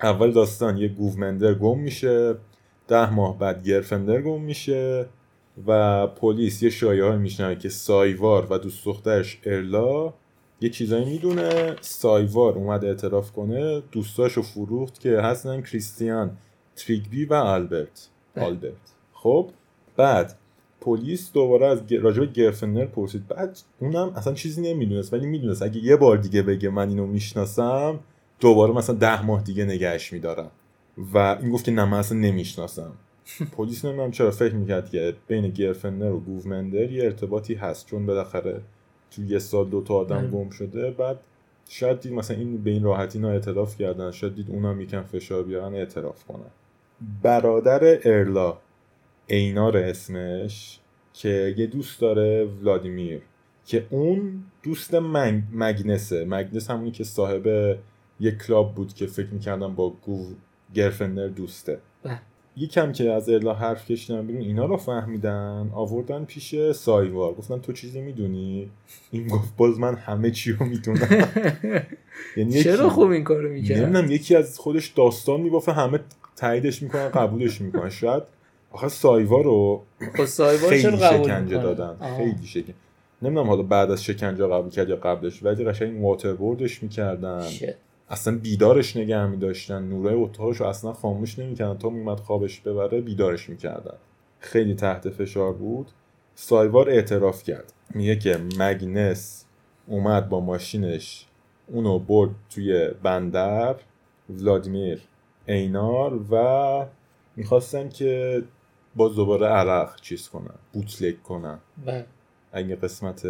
اول 0.02 0.32
داستان 0.32 0.78
یه 0.78 0.88
گوومندر 0.88 1.54
گم 1.54 1.80
میشه. 1.80 2.36
ده 2.88 3.14
ماه 3.14 3.40
بعد 3.40 3.64
گرفندر 3.64 4.22
گم 4.22 4.42
میشه 4.42 5.06
و 5.68 6.08
پلیس 6.08 6.64
یه 6.64 6.70
شایعه 6.70 7.16
میشنوه 7.16 7.56
که 7.56 7.70
سایوار 7.70 8.48
و 8.50 8.58
دوست 8.58 8.86
دخترش 8.86 9.40
ارلا 9.46 10.14
یه 10.62 10.70
چیزایی 10.70 11.06
می‌دونه. 11.06 11.76
سایوار 11.82 12.54
اومد 12.54 12.86
اعتراف 12.86 13.32
کنه 13.32 13.84
دوستاشو 13.92 14.42
فروخت 14.42 15.00
که 15.00 15.22
هستن 15.22 15.62
کریستیان 15.62 16.38
تریگبی 16.76 17.26
و 17.26 17.34
آلبرت. 17.34 18.08
بله. 18.36 18.46
آلبرت. 18.46 18.94
خب 19.14 19.50
بعد 19.98 20.36
پلیس 20.82 21.32
دوباره 21.32 21.68
از 21.68 21.88
به 21.88 22.26
گرفنر 22.26 22.86
پرسید. 22.86 23.28
بعد 23.28 23.60
اونم 23.80 24.14
اصلا 24.16 24.34
چیزی 24.34 24.62
نمی‌دونست 24.62 25.14
ولی 25.14 25.26
می‌دونست 25.26 25.64
اگه 25.64 25.84
یه 25.84 25.96
بار 25.96 26.18
دیگه 26.18 26.42
بگه 26.42 26.70
من 26.70 26.90
اینو 26.90 27.08
می‌شناسم 27.08 28.00
دوباره 28.40 28.74
مثلا 28.74 28.96
ده 28.96 29.26
ماه 29.26 29.44
دیگه 29.44 29.66
نگهش 29.66 30.14
میدارم. 30.14 30.52
و 30.98 31.18
این 31.18 31.52
گفت 31.52 31.66
که 31.66 31.72
نه 31.72 31.86
من 31.86 31.98
اصلا 31.98 32.18
نمی‌شناسم. 32.18 32.92
پلیس 33.58 33.86
نمی‌دونم 33.86 34.12
چرا 34.12 34.32
فکر 34.32 34.54
می‌کرد 34.54 34.90
که 34.90 35.14
بین 35.28 35.50
گرفنر 35.50 36.12
و 36.12 36.20
گوومندر 36.20 36.92
یه 36.92 37.04
ارتباطی 37.04 37.54
هست 37.54 37.88
چون 37.88 38.06
بالاخره 38.06 38.62
تو 39.12 39.24
یه 39.24 39.40
سال 39.40 39.70
دو 39.70 39.82
تا 39.82 39.94
آدم. 39.94 40.30
گم 40.30 40.50
شده. 40.50 40.92
بعد 40.92 41.20
شاید 41.70 42.00
دید 42.00 42.14
مثلا 42.14 42.38
این 42.38 42.64
به 42.64 42.72
این 42.72 42.84
راحتی 42.84 43.18
اینا 43.18 43.32
اعتراف 43.32 43.78
کردن 43.78 44.12
شاید 44.12 44.36
دید 44.36 44.50
اونم 44.50 44.82
یکم 44.82 45.04
فشار 45.04 45.44
بیارن 45.44 45.74
اعتراف 45.74 46.24
کنن. 46.24 46.52
برادر 47.24 47.80
ارلا 48.04 48.58
اینار 49.28 49.78
اسمش 49.78 50.80
که 51.14 51.56
یه 51.58 51.68
دوست 51.68 52.02
داره 52.02 52.46
ولادیمیر 52.46 53.22
که 53.66 53.88
اون 53.90 54.44
دوست 54.64 54.96
مگ... 54.96 55.42
مگنسه. 55.54 56.26
مگنس 56.26 56.70
همونی 56.70 56.92
که 56.92 57.04
صاحب 57.04 57.78
یه 58.20 58.32
کلاب 58.32 58.76
بود 58.76 58.94
که 58.94 59.06
فکر 59.08 59.30
می‌کردم 59.30 59.76
با 59.76 59.90
گو 59.90 60.28
گرفندر 60.74 61.28
دوسته 61.28 61.80
بله. 62.04 62.20
یکم 62.58 62.92
که 62.92 63.12
از 63.12 63.30
ارلا 63.30 63.54
حرف 63.54 63.92
کشیدن 63.92 64.28
بیرون 64.28 64.42
اینا 64.42 64.66
رو 64.66 64.78
فهمیدن 64.78 65.70
آوردن 65.74 66.26
پیش 66.26 66.56
سایوار 66.72 67.34
گفتن 67.34 67.60
تو 67.60 67.74
چیزی 67.74 68.02
می‌دونی 68.02 68.70
این 69.12 69.28
گفت 69.28 69.56
باز 69.58 69.80
من 69.80 69.96
همه 69.96 70.32
چی 70.32 70.52
رو 70.52 70.66
می‌دونم 70.66 71.28
یعنی 72.38 72.64
چرا 72.64 72.90
خوب 72.90 73.12
این 73.12 73.24
کارو 73.24 73.50
می‌کرد 73.50 73.78
نمی‌دونم 73.78 74.12
یکی 74.12 74.36
از 74.36 74.60
خودش 74.60 74.88
داستان 74.88 75.42
میبافه 75.42 75.72
همه 75.72 76.00
تاییدش 76.36 76.84
می‌کنن 76.84 77.10
قبولش 77.10 77.62
می‌کنن 77.62 77.90
شاید 77.90 78.24
آخه 78.72 78.88
سایوا 78.88 79.42
رو 79.42 79.84
خب 80.00 80.26
خیلی 80.70 80.98
شکنجه؟ 80.98 81.58
دادن. 81.58 82.16
خیلی 82.18 82.48
شکنجه 82.48 82.74
نمی‌دونم 83.22 83.48
حالا 83.48 83.62
بعد 83.62 83.92
از 83.92 84.04
شکنجه 84.04 84.48
قبول 84.48 84.70
کرد 84.70 84.90
یا 84.90 84.96
قبلش 84.96 85.44
ولی 85.44 85.66
قشنگ 85.66 86.04
واتربوردش 86.04 86.84
می‌کردن 86.84 87.50
شت. 87.50 87.76
اصلا 88.10 88.38
بیدارش 88.38 88.98
نگه 88.98 89.26
میداشتن. 89.26 89.84
نورای 89.84 90.16
اتاقش 90.16 90.58
رو 90.58 90.66
اصلا 90.66 90.94
خاموش 90.94 91.40
نمی‌کردن. 91.40 91.78
تا 91.78 91.90
میومد 91.90 92.20
خوابش 92.20 92.60
ببره 92.60 93.02
بیدارش 93.02 93.50
می‌کردن. 93.50 93.98
خیلی 94.40 94.76
تحت 94.76 95.10
فشار 95.10 95.54
بود. 95.54 95.88
سایوار 96.36 96.90
اعتراف 96.90 97.44
کرد. 97.44 97.74
میگه 97.96 98.16
که 98.16 98.40
مگنس 98.58 99.46
اومد 99.88 100.30
با 100.30 100.40
ماشینش 100.40 101.28
اونو 101.68 102.00
برد 102.00 102.30
توی 102.50 102.90
بندر 103.04 103.76
ولادیمیر 104.30 105.02
اینار 105.48 106.20
و 106.32 106.86
می‌خواستن 107.36 107.90
که 107.90 108.44
باز 108.96 109.16
دوباره 109.16 109.48
عرق 109.48 110.02
چیز 110.02 110.30
کنن 110.30 110.56
بوتلک 110.74 111.24
کنن. 111.24 111.60
بله. 111.86 112.06
اگه 112.52 112.76
قسمت 112.76 113.28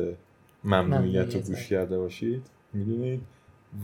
ممنوعیت 0.63 1.35
رو. 1.35 1.41
گوش 1.41 1.69
کرده 1.69 1.97
باشید 1.97 2.45
می‌دونید؟ 2.73 3.21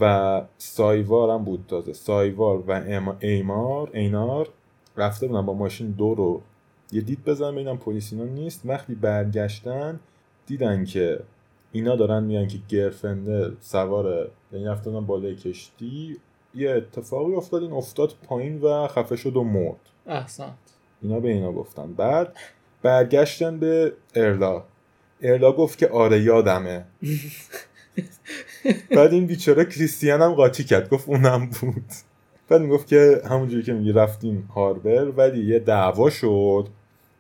و 0.02 0.42
سایوار 0.58 1.30
هم 1.30 1.44
بود 1.44 1.66
تازه. 1.68 1.94
سایوار 1.94 2.64
و 2.68 2.72
ایمار 3.20 3.90
اینار 3.94 4.50
رفته 4.98 5.28
بودن 5.28 5.46
با 5.46 5.54
ماشین 5.54 5.92
دو 5.92 6.16
رو 6.16 6.42
یه 6.92 7.02
دید 7.02 7.24
بزن 7.26 7.52
ببینم 7.52 7.78
پلیس 7.78 8.14
اینا 8.14 8.26
نیست. 8.26 8.62
وقتی 8.66 8.96
برگشتن 8.96 10.00
دیدن 10.46 10.86
که 10.86 11.20
اینا 11.72 11.96
دارن 11.96 12.24
میان 12.24 12.48
که 12.48 12.58
گرفنده 12.70 13.52
سوار 13.60 14.32
یعنی 14.52 14.66
رفتن 14.66 15.06
بالای 15.06 15.36
کشتی. 15.36 16.18
یه 16.56 16.72
اتفاقی 16.72 17.36
افتاد 17.36 17.62
این 17.62 17.72
افتاد 17.72 18.14
پایین 18.24 18.62
و 18.62 18.88
خفه 18.88 19.16
شد 19.16 19.36
و 19.36 19.44
مرد. 19.44 19.80
احسنت. 20.08 20.54
اینا 21.02 21.20
به 21.20 21.30
اینا 21.30 21.52
گفتن. 21.52 21.94
بعد 21.94 22.38
برگشتن 22.82 23.60
به 23.60 23.94
ارلا. 24.16 24.64
ارلا 25.22 25.52
گفت 25.52 25.78
که 25.78 25.88
آره 25.90 26.22
یادمه. 26.22 26.86
بعد 28.90 29.14
این 29.14 29.26
بیچاره 29.26 29.66
کریستیان 29.66 30.22
هم 30.22 30.34
قاطی 30.34 30.64
کرد. 30.64 30.90
گفت 30.90 31.10
اونم 31.10 31.50
بود. 31.62 31.86
بعد 32.50 32.62
می‌گفت 32.62 32.88
که 32.88 33.22
همونجوری 33.30 33.64
که 33.64 33.74
میگی 33.74 33.92
رفتیم 33.92 34.50
هاربر 34.56 35.06
ولی 35.06 35.46
یه 35.46 35.60
دعوا 35.60 36.10
شد. 36.10 36.68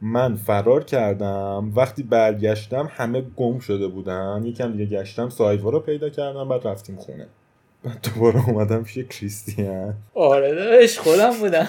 من 0.01 0.35
فرار 0.35 0.83
کردم. 0.83 1.71
وقتی 1.75 2.03
برگشتم 2.03 2.89
همه 2.91 3.21
گم 3.35 3.59
شده 3.59 3.87
بودن. 3.87 4.41
یکم 4.45 4.71
دیگه 4.71 4.85
گشتم 4.85 5.29
سایوا 5.29 5.69
رو 5.69 5.79
پیدا 5.79 6.09
کردم 6.09 6.49
بعد 6.49 6.67
رفتیم 6.67 6.95
خونه. 6.95 7.27
بعد 7.83 8.07
دوباره 8.15 8.49
اومدم 8.49 8.83
پیش 8.83 8.97
کریستیان. 8.97 9.93
آره 10.13 10.55
داشت 10.55 10.99
خودم 10.99 11.31
بودم. 11.39 11.67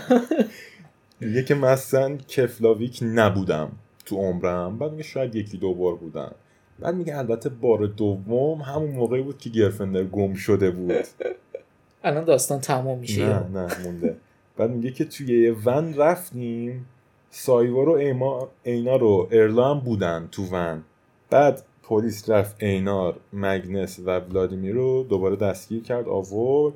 میگه 1.21 1.45
که 1.45 1.55
مثلا 1.55 2.17
کفلاویک 2.17 2.99
نبودم 3.02 3.73
تو 4.07 4.17
عمرم. 4.17 4.79
بعد 4.79 4.90
میگه 4.90 5.02
شاید 5.02 5.35
یکی 5.35 5.59
دو 5.59 5.75
بار 5.75 5.95
بودم. 5.95 6.35
بعد 6.80 6.94
میگه 6.94 7.18
البته 7.18 7.49
بار 7.49 7.87
دوم 7.87 8.60
همون 8.60 8.90
موقعی 8.90 9.22
بود 9.22 9.38
که 9.38 9.50
گرفندر 9.50 10.04
گم 10.04 10.34
شده 10.34 10.70
بود. 10.70 10.92
الان 12.04 12.25
داستان 12.25 12.60
تمام 12.60 12.99
میشه. 12.99 13.26
نه 13.26 13.49
نه 13.49 13.82
مونده. 13.84 14.16
بعد 14.56 14.70
میگه 14.70 14.90
که 14.90 15.04
توی 15.04 15.42
یه 15.42 15.56
ون 15.64 15.94
رفتیم 15.94 16.87
سایوا 17.30 17.82
رو 17.82 17.92
ایما 17.92 18.49
اینا 18.62 18.96
رو 18.96 19.28
ارلا 19.30 19.75
هم 19.75 19.80
بودن 19.80 20.28
تو 20.32 20.42
ون. 20.46 20.82
بعد 21.30 21.62
پلیس 21.82 22.30
رفت 22.30 22.62
اینار 22.62 23.16
مگنس 23.32 23.99
و 23.99 24.20
ولادیمیر 24.20 24.75
رو 24.75 25.06
دوباره 25.08 25.37
دستگیر 25.37 25.82
کرد 25.82 26.08
آورد. 26.08 26.75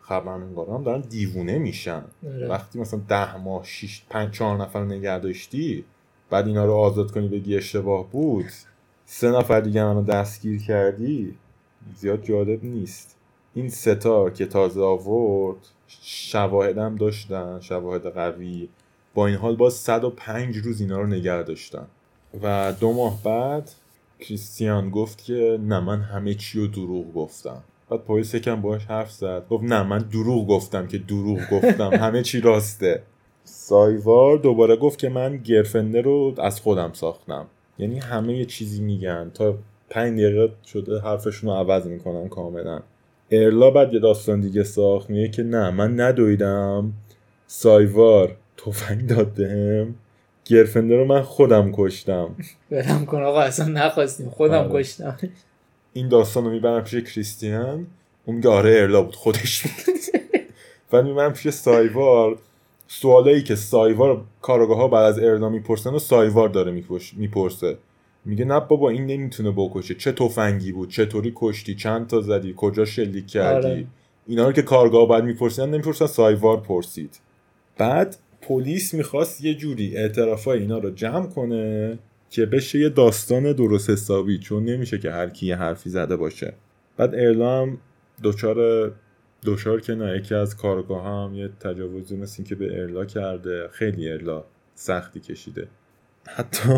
خبرنگارا 0.00 0.74
هم 0.74 0.84
دارن 0.84 1.00
دیوونه 1.00 1.58
میشن. 1.58 2.02
آره. 2.26 2.48
وقتی 2.48 2.78
مثلا 2.78 3.00
ده 3.08 3.36
ماه 3.36 3.64
شیش 3.64 4.02
پنج 4.10 4.30
چهار 4.30 4.56
نفر 4.56 4.84
نگه 4.84 5.18
داشتی 5.18 5.84
بعد 6.30 6.46
اینا 6.46 6.64
رو 6.64 6.72
آزاد 6.72 7.10
کنی 7.10 7.28
بگی 7.28 7.56
اشتباه 7.56 8.10
بود. 8.10 8.44
سه 9.06 9.30
نفر 9.30 9.60
دیگه 9.60 9.84
منو 9.84 10.02
دستگیر 10.02 10.62
کردی 10.62 11.34
زیاد 11.96 12.22
جالب 12.22 12.64
نیست. 12.64 13.16
این 13.54 13.68
ستا 13.68 14.30
که 14.30 14.46
تازه 14.46 14.82
آورد 14.82 15.56
شواهدم 16.02 16.96
داشتن 16.96 17.60
شواهد 17.60 18.06
قوی. 18.06 18.68
با 19.14 19.26
این 19.26 19.36
حال 19.36 19.56
باز 19.56 19.74
105 19.74 20.56
روز 20.56 20.80
اینا 20.80 21.00
رو 21.00 21.06
نگه 21.06 21.42
داشتن. 21.42 21.86
و 22.42 22.72
دو 22.80 22.92
ماه 22.92 23.22
بعد 23.22 23.70
کریستیان 24.20 24.90
گفت 24.90 25.24
که 25.24 25.58
نه 25.62 25.80
من 25.80 26.00
همه 26.00 26.34
چی 26.34 26.60
رو 26.60 26.66
دروغ 26.66 27.14
گفتم. 27.14 27.62
بعد 27.90 28.04
پلیس 28.04 28.34
یکم 28.34 28.60
باش 28.60 28.84
حرف 28.84 29.12
زد. 29.12 29.48
گفت 29.50 29.64
نه 29.64 29.82
من 29.82 29.98
دروغ 29.98 30.46
گفتم 30.46 30.86
که 30.86 30.98
دروغ 30.98 31.38
گفتم. 31.50 31.90
همه 32.04 32.22
چی 32.22 32.40
راسته. 32.40 33.02
سایوار 33.44 34.38
دوباره 34.38 34.76
گفت 34.76 34.98
که 34.98 35.08
من 35.08 35.36
گرفنده 35.36 36.00
رو 36.00 36.34
از 36.38 36.60
خودم 36.60 36.92
ساختم. 36.92 37.46
یعنی 37.78 37.98
همه 37.98 38.36
یه 38.38 38.44
چیزی 38.44 38.82
میگن. 38.82 39.30
تا 39.34 39.58
پنج 39.90 40.20
دقیقه 40.20 40.52
شده 40.66 41.00
حرفشون 41.00 41.50
رو 41.50 41.56
عوض 41.56 41.86
می‌کنن 41.86 42.28
کاملا. 42.28 42.80
ارلا 43.30 43.70
بعد 43.70 43.94
یه 43.94 44.00
داستان 44.00 44.40
دیگه 44.40 44.64
ساخت. 44.64 45.10
میگه 45.10 45.28
که 45.28 45.42
نه 45.42 45.70
من 45.70 46.00
ندویدم. 46.00 46.92
سایوار 47.46 48.36
تفنگ 48.56 49.06
داد 49.08 49.34
بهم 49.34 49.94
گرفنده 50.44 50.96
رو 50.96 51.04
من 51.04 51.22
خودم 51.22 51.72
کشتم. 51.72 52.34
برم 52.70 53.06
کن 53.06 53.22
آقا 53.22 53.40
اصلا 53.40 53.68
نخواستیم. 53.68 54.30
خودم 54.30 54.54
آره. 54.54 54.82
کشتم. 54.82 55.18
این 55.92 56.08
داستان 56.08 56.44
رو 56.44 56.50
می‌برم 56.50 56.84
پیش 56.84 56.94
کریستیان 57.14 57.86
اون 58.24 58.36
میگه 58.36 58.48
آره 58.48 58.70
ارلا 58.80 59.02
بود 59.02 59.14
خودش 59.16 59.62
بود 59.62 59.94
و 60.92 61.02
می‌برم 61.02 61.32
پیش 61.32 61.48
سایوار. 61.48 62.38
سوالایی 62.86 63.42
که 63.42 63.54
سایوار 63.54 64.24
کارگاه 64.42 64.76
ها 64.76 64.88
بعد 64.88 65.04
از 65.04 65.18
ارلا 65.18 65.48
می‌پرسن 65.48 65.90
و 65.90 65.98
سایوار 65.98 66.48
داره 66.48 66.72
میپرس- 66.72 67.14
می‌پرسه. 67.16 67.78
میگه 68.24 68.44
نه 68.44 68.60
بابا 68.60 68.90
این 68.90 69.06
نمی‌تونه 69.06 69.50
بکشه. 69.56 69.94
چه 69.94 70.12
تفنگی 70.12 70.72
بود؟ 70.72 70.90
چطوری 70.90 71.32
کشتی؟ 71.36 71.74
چند 71.74 72.06
تا 72.06 72.20
زدی؟ 72.20 72.54
کجا 72.56 72.84
شلیک 72.84 73.26
کردی؟ 73.26 73.66
آره. 73.66 73.86
اینا 74.26 74.46
رو 74.46 74.52
که 74.52 74.62
کارگاه 74.62 75.08
بعد 75.08 75.24
میپرسیدن 75.24 75.70
نمی‌پرسن 75.70 76.06
سایوار 76.06 76.60
پرسید. 76.60 77.20
بعد 77.78 78.16
پلیس 78.42 78.94
می‌خواست 78.94 79.44
یه 79.44 79.54
جوری 79.54 79.96
اعترافای 79.96 80.58
اینا 80.58 80.78
رو 80.78 80.90
جمع 80.90 81.26
کنه 81.26 81.98
که 82.30 82.46
بشه 82.46 82.78
یه 82.78 82.88
داستان 82.88 83.52
درست 83.52 83.90
حسابی 83.90 84.38
چون 84.38 84.64
نمیشه 84.64 84.98
که 84.98 85.10
هر 85.10 85.28
کی 85.28 85.46
یه 85.46 85.56
حرفی 85.56 85.90
زده 85.90 86.16
باشه. 86.16 86.54
بعد 86.96 87.14
ارلا 87.14 87.60
هم 87.62 87.78
دچار 88.24 88.88
دچار 89.44 89.80
که 89.80 89.94
نه 89.94 90.16
یکی 90.16 90.34
از 90.34 90.56
کارگاه 90.56 91.04
هم 91.04 91.34
یه 91.34 91.48
تجاوزی 91.48 92.16
مثل 92.16 92.34
این 92.38 92.48
که 92.48 92.54
به 92.54 92.82
ارلا 92.82 93.04
کرده. 93.04 93.68
خیلی 93.72 94.12
ارلا 94.12 94.44
سختی 94.74 95.20
کشیده. 95.20 95.68
حتی 96.26 96.68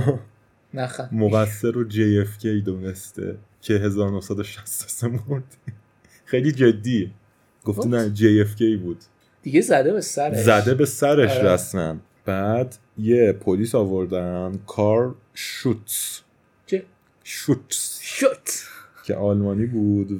مقصر 1.13 1.71
رو 1.71 1.91
JFK 1.91 2.47
دونسته 2.65 3.37
که 3.61 3.75
1963 3.75 5.07
مرد. 5.07 5.57
خیلی 6.25 6.53
جدی. 6.53 7.13
گفته 7.65 7.89
نه 7.89 8.15
JFK 8.15 8.63
بود. 8.83 8.99
دیگه 9.43 9.61
زده 9.61 9.93
به 9.93 10.01
سرش. 10.01 10.39
زده 10.39 10.75
به 10.75 10.87
سرش 10.87 11.37
آره. 11.37 11.53
رسما. 11.53 11.97
بعد 12.25 12.77
یه 12.99 13.33
پلیس 13.33 13.75
آوردن 13.75 14.61
کار 14.67 15.15
شوتس. 15.35 16.21
چه؟ 16.67 16.83
شوتس. 17.25 18.01
شد 18.01 18.39
که 19.05 19.15
آلمانی 19.15 19.67
بود 19.67 20.13
و 20.13 20.17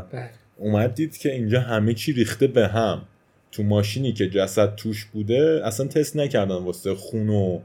بله. 0.00 0.30
اومد 0.60 0.94
دید 0.94 1.16
که 1.16 1.32
اینجا 1.32 1.60
همه 1.60 1.94
چی 1.94 2.12
ریخته 2.12 2.46
به 2.46 2.68
هم. 2.68 3.02
تو 3.52 3.62
ماشینی 3.62 4.12
که 4.12 4.28
جسد 4.28 4.74
توش 4.74 5.04
بوده 5.04 5.62
اصلا 5.64 5.86
تست 5.86 6.16
نکردن 6.16 6.54
واسه 6.54 6.94
خون 6.94 7.28
و 7.28 7.58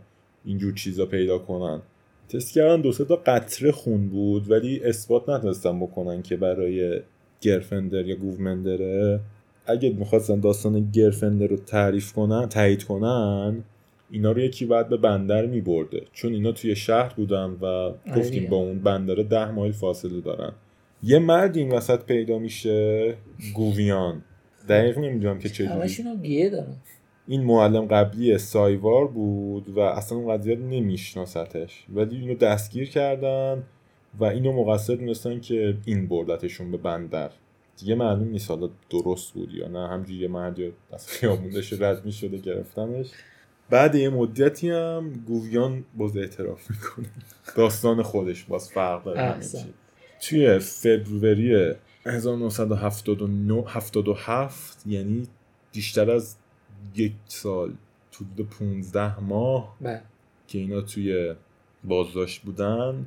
اینجور 0.46 0.74
چیزا 0.74 1.06
پیدا 1.06 1.38
کنن. 1.38 1.82
تست 2.30 2.54
کردن 2.54 2.82
دو 2.82 2.92
تا 2.92 3.16
قطره 3.16 3.72
خون 3.72 4.10
بود 4.10 4.52
ولی 4.52 4.84
اثبات 4.84 5.30
نتونستن 5.30 5.80
بکنن 5.80 6.22
که 6.22 6.36
برای 6.36 7.00
گرفندر 7.42 8.06
یا 8.06 8.16
گوومندره. 8.16 9.20
اگه 9.66 9.90
می‌خواستن 9.90 10.40
داستان 10.40 10.92
گرفندر 10.92 11.48
رو 11.48 11.58
تعریف 11.58 12.14
کنن 12.14 12.50
تایید 12.50 12.84
کنن 12.84 13.64
اینا 14.12 14.32
رو 14.32 14.40
یکی 14.40 14.66
بعد 14.66 14.90
به 14.90 14.98
بندر 14.98 15.46
میبرده. 15.46 16.02
چون 16.14 16.34
اینا 16.34 16.52
توی 16.52 16.76
شهر 16.76 17.14
بودن 17.16 17.58
و 17.62 17.92
گفتیم 18.08 18.32
دیگه. 18.32 18.48
با 18.48 18.58
اون 18.58 18.80
بندر 18.80 19.16
ده 19.16 19.52
مایل 19.52 19.72
فاصله 19.72 20.22
دارن. 20.22 20.52
یه 21.06 21.20
مرد 21.20 21.58
این 21.58 21.72
وسط 21.72 22.04
پیدا 22.04 22.40
میشه؟ 22.40 23.14
گوویان. 23.56 24.24
دقیق 24.70 24.98
نمی‌دونم 24.98 25.40
که 25.40 25.50
چجوری. 25.50 26.16
گیه 26.22 26.50
دارن. 26.50 26.76
این 27.28 27.44
معلم 27.44 27.86
قبلی 27.86 28.38
سایوار 28.38 29.08
بود 29.08 29.70
و 29.70 29.80
اصلا 29.80 30.18
اون 30.18 30.34
قضیه 30.34 30.56
نمیشناستش 30.56 31.86
ولی 31.96 32.18
اینو 32.18 32.36
دستگیر 32.36 32.90
کردن 32.90 33.64
و 34.20 34.24
اینو 34.24 34.64
مقصر 34.64 34.96
دونستن 34.96 35.40
که 35.40 35.78
این 35.86 36.08
بردتشون 36.08 36.72
به 36.72 36.78
بندر. 36.78 37.30
دیگه 37.78 37.96
معلوم 37.96 38.30
نیست 38.30 38.52
حالا 38.52 38.70
درست 38.90 39.34
بود 39.34 39.54
یا 39.54 39.68
نه. 39.68 39.88
همجوری 39.88 40.20
یه 40.20 40.28
مردی 40.28 40.74
از 40.94 41.08
خیابون 41.08 41.50
داشته 41.50 41.90
رد 41.90 42.06
می‌شده 42.06 42.38
گرفتنش. 42.38 43.08
بعد 43.70 43.96
یه 43.96 44.10
مدتی 44.10 44.70
هم 44.70 45.24
گویان 45.28 45.84
باز 45.98 46.18
اعتراف 46.18 46.70
می‌کنه. 46.70 47.06
داستان 47.58 48.04
خودش 48.04 48.44
باز 48.44 48.72
فرق 48.72 49.04
داره. 49.04 49.36
توی 50.30 50.60
فبروری 50.60 51.74
1979 52.06 53.64
77 53.68 54.88
یعنی 54.88 55.28
بیشتر 55.74 56.12
از 56.12 56.36
یک 56.96 57.14
سال 57.26 57.74
تو 58.12 58.26
حدود 58.26 58.50
15 58.50 59.20
ماه 59.20 59.78
بله. 59.82 60.02
که 60.48 60.58
اینا 60.58 60.82
توی 60.82 61.34
بازداشت 61.84 62.42
بودن 62.42 63.06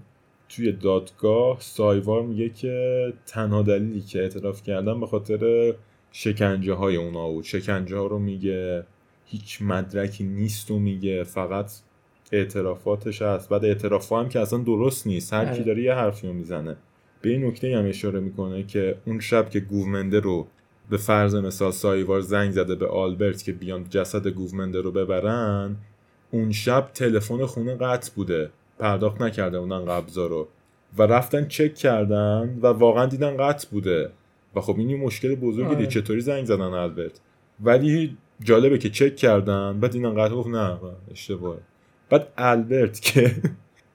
توی 0.49 0.73
دادگاه 0.73 1.57
سایوار 1.61 2.23
میگه 2.23 2.49
که 2.49 3.13
تنها 3.27 3.63
دلیلی 3.63 4.01
که 4.01 4.19
اعتراف 4.19 4.63
کردن 4.63 5.01
به 5.01 5.07
خاطر 5.07 5.75
شکنجه 6.13 6.73
های 6.73 6.97
اونا 6.97 7.29
بود. 7.29 7.45
شکنجه 7.45 7.97
ها 7.97 8.07
رو 8.07 8.19
میگه 8.19 8.85
هیچ 9.27 9.63
مدرکی 9.63 10.25
نیست 10.25 10.71
و 10.71 10.79
میگه 10.79 11.25
فقط 11.25 11.73
اعترافاتش 12.33 13.23
هست. 13.23 13.49
بعد 13.49 13.65
اعتراف 13.65 14.13
هم 14.13 14.29
که 14.29 14.41
اصلا 14.41 14.59
درست 14.59 15.07
نیست. 15.07 15.33
هر 15.33 15.45
کی 15.45 15.51
آره. 15.51 15.63
داره 15.63 15.83
یه 15.83 15.95
حرفی 15.95 16.27
رو 16.27 16.33
می‌زنه. 16.33 16.77
به 17.21 17.31
این 17.31 17.45
نکته 17.45 17.79
هم 17.79 17.89
اشاره 17.89 18.21
می‌کنه 18.21 18.63
که 18.63 18.97
اون 19.05 19.21
شب 19.21 19.51
که 19.51 19.61
گوومنده 19.61 20.21
رو 20.21 20.47
به 20.91 20.97
فرض 20.97 21.35
مثال 21.35 21.71
سایوار 21.71 22.21
زنگ 22.21 22.51
زده 22.51 22.75
به 22.75 22.87
آلبرت 22.87 23.45
که 23.45 23.53
بیان 23.53 23.87
جسد 23.91 24.29
گوومنده 24.29 24.81
رو 24.81 24.93
ببرن 24.93 25.77
اون 26.31 26.53
شب 26.53 26.91
تلفن 26.95 27.47
خونه 27.47 27.75
قطع 27.75 28.13
بوده. 28.15 28.51
پرداخت 28.79 29.23
نکرده 29.23 29.61
بودن 29.61 29.85
قبضا 29.85 30.27
رو. 30.27 30.49
و 30.99 31.03
رفتن 31.03 31.49
چک 31.49 31.75
کردن 31.75 32.59
و 32.63 32.67
واقعا 32.67 33.07
دیدن 33.07 33.37
قطع 33.37 33.69
بوده. 33.71 34.11
و 34.55 34.61
خب 34.61 34.79
این 34.79 34.91
یه 34.91 34.97
مشکل 34.97 35.35
بزرگی 35.35 35.75
آره. 35.75 35.87
چطوری 35.87 36.21
زنگ 36.21 36.45
زدن 36.45 36.61
آلبرت؟ 36.61 37.21
ولی 37.61 38.17
جالبه 38.43 38.79
که 38.79 38.91
چک 38.91 39.17
کردن 39.17 39.81
بعد 39.81 39.91
دیدن 39.91 40.15
قطع 40.15 40.35
گفت 40.35 40.49
نه 40.49 40.79
اشتباهه. 41.11 41.59
بعد 42.11 42.29
البرت 42.37 43.01
که 43.01 43.35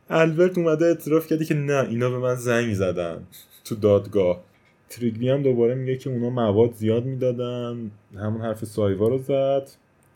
البرت 0.09 0.57
اومده 0.57 0.85
اعتراف 0.85 1.27
کرده 1.27 1.45
که 1.45 1.53
نه 1.53 1.87
اینا 1.89 2.09
به 2.09 2.17
من 2.17 2.35
زنگ 2.35 2.73
زدن 2.73 3.23
تو 3.65 3.75
دادگاه. 3.75 4.43
تریگبی 4.89 5.29
هم 5.29 5.43
دوباره 5.43 5.75
میگه 5.75 5.97
که 5.97 6.09
اونا 6.09 6.29
مواد 6.29 6.73
زیاد 6.73 7.05
می‌دادن. 7.05 7.91
همون 8.15 8.41
حرف 8.41 8.65
سایوا 8.65 9.07
رو 9.07 9.17
زد. 9.17 9.69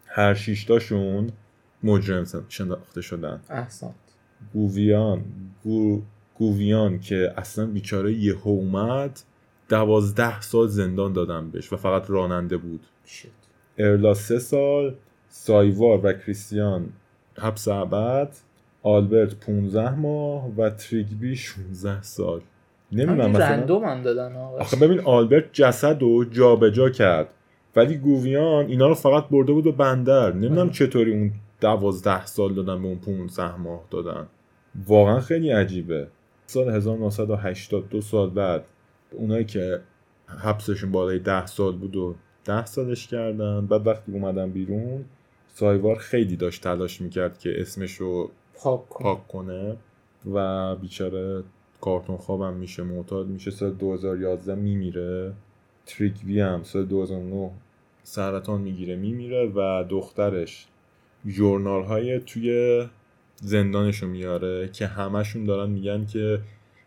هر 0.06 0.34
شیشتاشون 0.34 1.30
مجرم 1.84 2.26
شناخته 2.50 3.02
شدن. 3.02 3.42
احسان 3.50 3.94
گوویان 4.54 5.26
گو... 5.64 6.02
گوویان 6.36 7.00
که 7.00 7.34
اصلا 7.38 7.66
بیچاره 7.66 8.14
یهو 8.14 8.50
اومد 8.50 9.20
دوازده 9.70 10.42
سال 10.42 10.68
زندان 10.68 11.14
دادن 11.14 11.50
بهش 11.50 11.74
و 11.74 11.78
فقط 11.78 12.10
راننده 12.10 12.58
بود. 12.58 12.86
شت. 13.06 13.28
ارلا 13.78 14.14
سه 14.14 14.40
سال 14.40 14.96
سایوار 15.30 16.06
و 16.06 16.14
کریستیان 16.14 16.90
حبس 17.38 17.68
ابد. 17.68 18.36
آلبرت 18.84 19.36
15 19.36 19.96
ماه 19.96 20.56
و 20.58 20.70
تریگبی 20.70 21.36
16 21.36 22.02
سال. 22.02 22.42
نمی‌دونم 22.92 23.30
مثلا 23.30 23.46
رندوم 23.46 23.84
هم 23.84 24.02
دادن 24.02 24.36
آقا. 24.36 24.58
آخه 24.58 24.78
ببین 24.78 25.00
آلبرت 25.00 25.54
جسد 25.54 26.02
رو 26.02 26.26
جابجا 26.26 26.90
کرد. 26.90 27.28
ولی 27.76 27.98
گوویان 27.98 28.66
اینا 28.66 28.88
رو 28.88 28.94
فقط 28.94 29.28
برده 29.28 29.54
بود 29.54 29.64
به 29.64 29.72
بندر. 29.72 30.34
نمی‌دونم. 30.34 30.70
چطوری 30.70 31.14
اون 31.14 31.32
دوازده 31.62 32.26
سال 32.26 32.54
دادن 32.54 32.82
به 32.82 32.88
اون 32.88 32.98
15 32.98 33.56
ماه 33.56 33.84
دادن. 33.90 34.28
واقعا 34.88 35.20
خیلی 35.20 35.50
عجیبه. 35.50 36.08
سال 36.46 36.70
1980 36.70 37.90
دو 37.90 38.02
سال 38.02 38.30
بعد 38.30 38.64
اونایی 39.12 39.46
که 39.46 39.80
حبسشون 40.44 40.92
بالای 40.92 41.20
ده 41.20 41.46
سال 41.46 41.76
بود 41.76 41.96
و 41.96 42.16
ده 42.46 42.66
سالش 42.66 43.08
کردن 43.08 43.66
بعد 43.66 43.88
وقتی 43.88 44.12
اومدن 44.12 44.50
بیرون 44.50 45.06
سایوار 45.48 45.96
خیلی 45.96 46.36
داشت 46.36 46.64
تلاش 46.64 47.02
می‌کرد 47.02 47.40
که 47.40 47.62
اسمش 47.62 47.94
رو 47.94 48.32
پاک 48.58 48.82
پاک 48.90 49.28
کنه 49.28 49.78
و 50.34 50.76
بیچاره 50.76 51.44
کارتون 51.82 52.18
خوابم 52.18 52.54
میشه 52.54 52.84
معتاد 52.84 53.28
میشه. 53.28 53.52
سال 53.52 53.74
2011 53.74 54.56
میمیره. 54.56 55.34
تریکوی 55.86 56.42
هم 56.42 56.64
سال 56.64 56.86
2009 56.86 57.52
سرطان 58.04 58.62
می‌گیره 58.62 58.96
میمیره 58.96 59.52
و 59.56 59.84
دخترش 59.90 60.68
جورنال 61.26 61.84
های 61.84 62.20
توی 62.20 62.86
زندانشو 63.36 64.08
میاره 64.08 64.70
که 64.70 64.88
همشون 64.88 65.44
دارن 65.44 65.70
میگن 65.70 66.06
که 66.06 66.40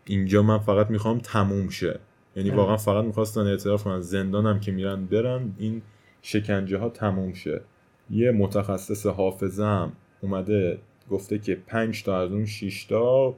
اینجا 0.05 0.41
من 0.41 0.57
فقط 0.57 0.89
می‌خوام 0.89 1.19
تموم 1.19 1.69
شه. 1.69 1.99
یعنی. 2.35 2.49
واقعا 2.49 2.77
فقط 2.77 3.05
می‌خواستن 3.05 3.41
اعتراف 3.41 3.83
کنن. 3.83 4.01
زندانم 4.01 4.59
که 4.59 4.71
میرن 4.71 5.05
برن 5.05 5.55
این 5.57 5.81
شکنجه 6.21 6.77
ها 6.77 6.89
تموم 6.89 7.33
شه. 7.33 7.61
یه 8.09 8.31
متخصص 8.31 9.05
حافظه 9.05 9.63
هم 9.63 9.91
اومده 10.21 10.79
گفته 11.09 11.39
که 11.39 11.55
پنج 11.55 12.03
تا 12.03 12.21
از 12.21 12.31
اون 12.31 12.45
6 12.45 12.85
تا 12.85 13.35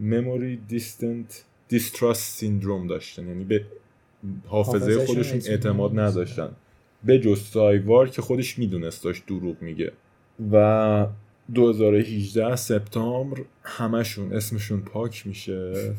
memory 0.00 0.72
distant 0.72 1.32
distrust 1.72 2.40
syndrome 2.40 2.88
داشتن. 2.88 3.28
یعنی 3.28 3.44
به 3.44 3.64
حافظه 4.46 5.06
خودشون 5.06 5.40
اعتماد. 5.46 5.98
نداشتن 5.98 6.50
به 7.04 7.18
جز 7.18 7.40
سایوار 7.40 8.08
که 8.08 8.22
خودش 8.22 8.58
می‌دونست 8.58 9.04
داشت 9.04 9.26
دروغ 9.26 9.62
میگه. 9.62 9.92
و 10.52 11.06
2018 11.54 12.56
سپتامبر 12.56 13.38
همشون 13.62 14.32
اسمشون 14.32 14.80
پاک 14.80 15.26
میشه. 15.26 15.94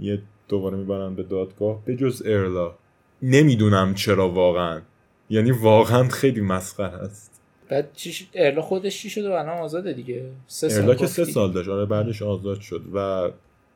یه 0.00 0.22
دوباره 0.48 0.76
می‌برن 0.76 1.14
به 1.14 1.22
دادگاه. 1.22 1.84
به 1.84 1.96
جز 1.96 2.22
ارلا. 2.26 2.74
نمی‌دونم 3.22 3.94
چرا 3.94 4.30
واقعا. 4.30 4.82
یعنی 5.30 5.50
واقعا 5.50 6.08
خیلی 6.08 6.40
مسخره 6.40 6.96
است. 6.96 7.31
بعد 7.72 7.92
چی. 7.92 8.28
ارلا 8.34 8.62
خودش 8.62 9.02
چی 9.02 9.10
شد 9.10 9.24
و 9.24 9.32
الان 9.32 9.58
آزاده 9.58 9.92
دیگه؟ 9.92 10.30
سه 10.46 10.68
سال 10.68 10.82
ارلا 10.82 10.94
که 10.94 11.06
سه. 11.06 11.24
سال 11.24 11.52
داشت. 11.52 11.68
آره 11.68 11.86
بعدش 11.86 12.22
آزاد 12.22 12.60
شد 12.60 12.82
و 12.94 13.30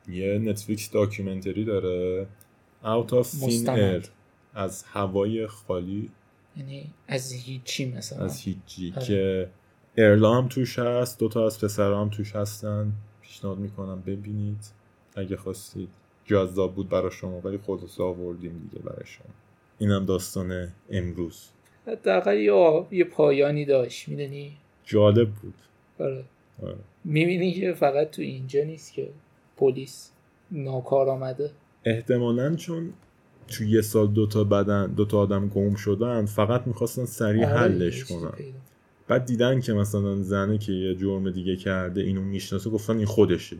یه 0.09 0.37
نتفلیکس 0.37 0.91
داکیومنتری 0.91 1.65
داره. 1.65 2.27
Out 2.83 3.09
of 3.09 3.25
Thin. 3.25 3.67
Air. 3.67 4.07
از 4.53 4.83
هوای 4.83 5.47
خالی. 5.47 6.09
یعنی 6.57 6.93
از 7.07 7.33
هیچی 7.33 7.85
مثلا. 7.91 8.25
از 8.25 8.39
هیچی 8.41 8.93
آره. 8.95 9.05
که 9.05 9.49
ارلا 9.97 10.33
هم 10.33 10.47
توش 10.47 10.79
هست 10.79 11.19
دوتا 11.19 11.45
از 11.45 11.61
پسرها 11.61 12.01
هم 12.01 12.09
توش 12.09 12.35
هستن. 12.35 12.91
پیشنهاد 13.21 13.57
می‌کنم 13.57 14.01
ببینید. 14.01 14.65
اگه 15.15 15.37
خواستید. 15.37 15.89
جذاب 16.25 16.75
بود 16.75 16.89
برای 16.89 17.11
شما 17.11 17.39
ولی 17.39 17.57
خلاصه 17.57 18.03
آوردیم 18.03 18.69
دیگه 18.69 18.83
برای 18.83 19.05
شما. 19.05 19.33
اینم 19.79 20.05
داستان 20.05 20.67
امروز. 20.89 21.49
حداقل 21.87 22.37
یه 22.37 22.85
یه 22.91 23.03
پایانی 23.03 23.65
داشت 23.65 24.09
می‌دونی؟ 24.09 24.51
جالب 24.85 25.29
بود. 25.29 25.53
آره. 25.99 26.23
آره. 26.63 26.75
می‌بینی 27.03 27.53
که 27.53 27.73
فقط 27.73 28.11
تو 28.11 28.21
اینجا 28.21 28.63
نیست 28.63 28.93
که 28.93 29.09
پلیس 29.57 30.11
ناکار 30.51 31.09
آمده. 31.09 31.51
احتمالا 31.85 32.55
چون 32.55 32.93
تو 33.47 33.63
یه 33.63 33.81
سال 33.81 34.07
دوتا 34.07 34.43
بدن 34.43 34.87
دوتا 34.87 35.19
آدم 35.19 35.47
گم 35.47 35.75
شدن 35.75 36.25
فقط 36.25 36.67
می‌خواستن 36.67 37.05
سریع 37.05 37.45
آره، 37.45 37.57
حلش 37.57 38.05
کنن. 38.05 38.31
پیدا. 38.31 38.57
بعد 39.07 39.25
دیدن 39.25 39.59
که 39.61 39.73
مثلا 39.73 40.15
زنه 40.15 40.57
که 40.57 40.71
یه 40.71 40.95
جرم 40.95 41.31
دیگه 41.31 41.55
کرده 41.55 42.01
اینو 42.01 42.21
می‌شناسه 42.21 42.69
گفتن 42.69 42.97
این 42.97 43.05
خودشه. 43.05 43.57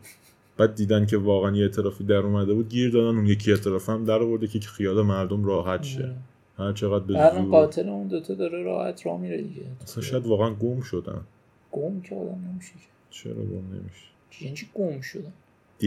بعد 0.57 0.75
دیدن 0.75 1.05
که 1.05 1.17
واقعا 1.17 1.55
یه 1.55 1.63
اعترافی 1.63 2.03
در 2.03 2.15
اومده 2.15 2.53
بود 2.53 2.69
گیر 2.69 2.91
دادن 2.91 3.17
اون 3.17 3.25
یکی 3.25 3.51
اعتراف 3.51 3.89
هم 3.89 4.05
در 4.05 4.19
آورده 4.19 4.47
که 4.47 4.59
خیال 4.59 5.01
مردم 5.01 5.45
راحت 5.45 5.83
شه. 5.83 6.03
آره. 6.03 6.15
هر 6.57 6.73
چقدر 6.73 7.05
به 7.05 7.19
الان 7.19 7.41
زور. 7.41 7.51
قاتل 7.51 7.89
اون 7.89 8.07
دوتا 8.07 8.33
داره 8.33 8.63
راحت 8.63 9.05
راه 9.05 9.19
میره 9.19 9.41
دیگه. 9.41 9.61
اصلا 9.83 10.03
شاید 10.03 10.25
واقعا 10.25 10.53
گم 10.53 10.81
شدن. 10.81 11.21
گم 11.71 12.01
که 12.01 12.15
آدم 12.15 12.41
نمیشه. 12.51 12.73
چرا 13.09 13.33
گم 13.33 13.73
نمیشه؟ 13.73 14.05
یعنی 14.41 14.55
چی 14.55 14.69
گم 14.75 15.01
شدن؟ 15.01 15.33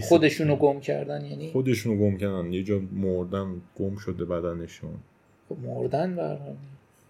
خودشونو 0.02 0.56
گم 0.56 0.80
کردن 0.80 1.24
یعنی؟ 1.24 1.50
خودشونو 1.50 1.96
گم 2.00 2.16
کردن. 2.16 2.52
یه 2.52 2.62
جا 2.62 2.80
مردن 2.92 3.60
گم 3.78 3.96
شده 3.96 4.24
بدنشون. 4.24 4.94
خب 5.48 5.56
مردن 5.58 6.16
برنامه 6.16 6.56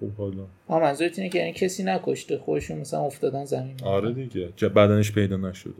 خب 0.00 0.10
حالا. 0.10 0.46
ها 0.68 0.80
منظورت 0.80 1.18
اینه 1.18 1.30
که 1.30 1.38
یعنی 1.38 1.52
کسی 1.52 1.82
نکشته 1.82 2.38
خودشون 2.38 2.78
مثلا 2.78 3.00
افتادن 3.00 3.44
زمین. 3.44 3.74
آره 3.82 4.12
دیگه. 4.12 4.52
جا 4.56 4.68
بدنش 4.68 5.12
پیدا 5.12 5.36
نشده. 5.36 5.72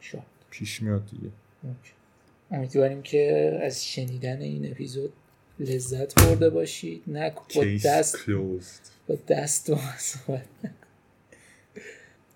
شاید. 0.00 0.24
پیش 0.50 0.82
میاد 0.82 1.06
دیگه. 1.06 1.32
امیدواریم 2.50 3.02
که 3.02 3.58
از 3.62 3.86
شنیدن 3.86 4.40
این 4.40 4.70
اپیزود 4.70 5.12
لذت 5.58 6.14
برده 6.14 6.50
باشید. 6.50 7.02
نه 7.06 7.30
با 7.54 7.64
دست 7.84 8.16
closed. 8.16 8.90
با 9.08 9.18
دست 9.28 9.72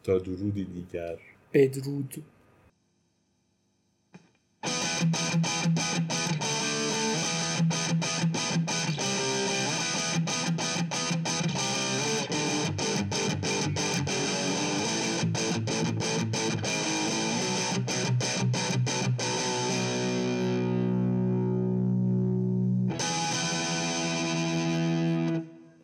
تا 0.04 0.18
درودی 0.18 0.64
دیگر. 0.64 1.18
بدرود. 1.52 2.22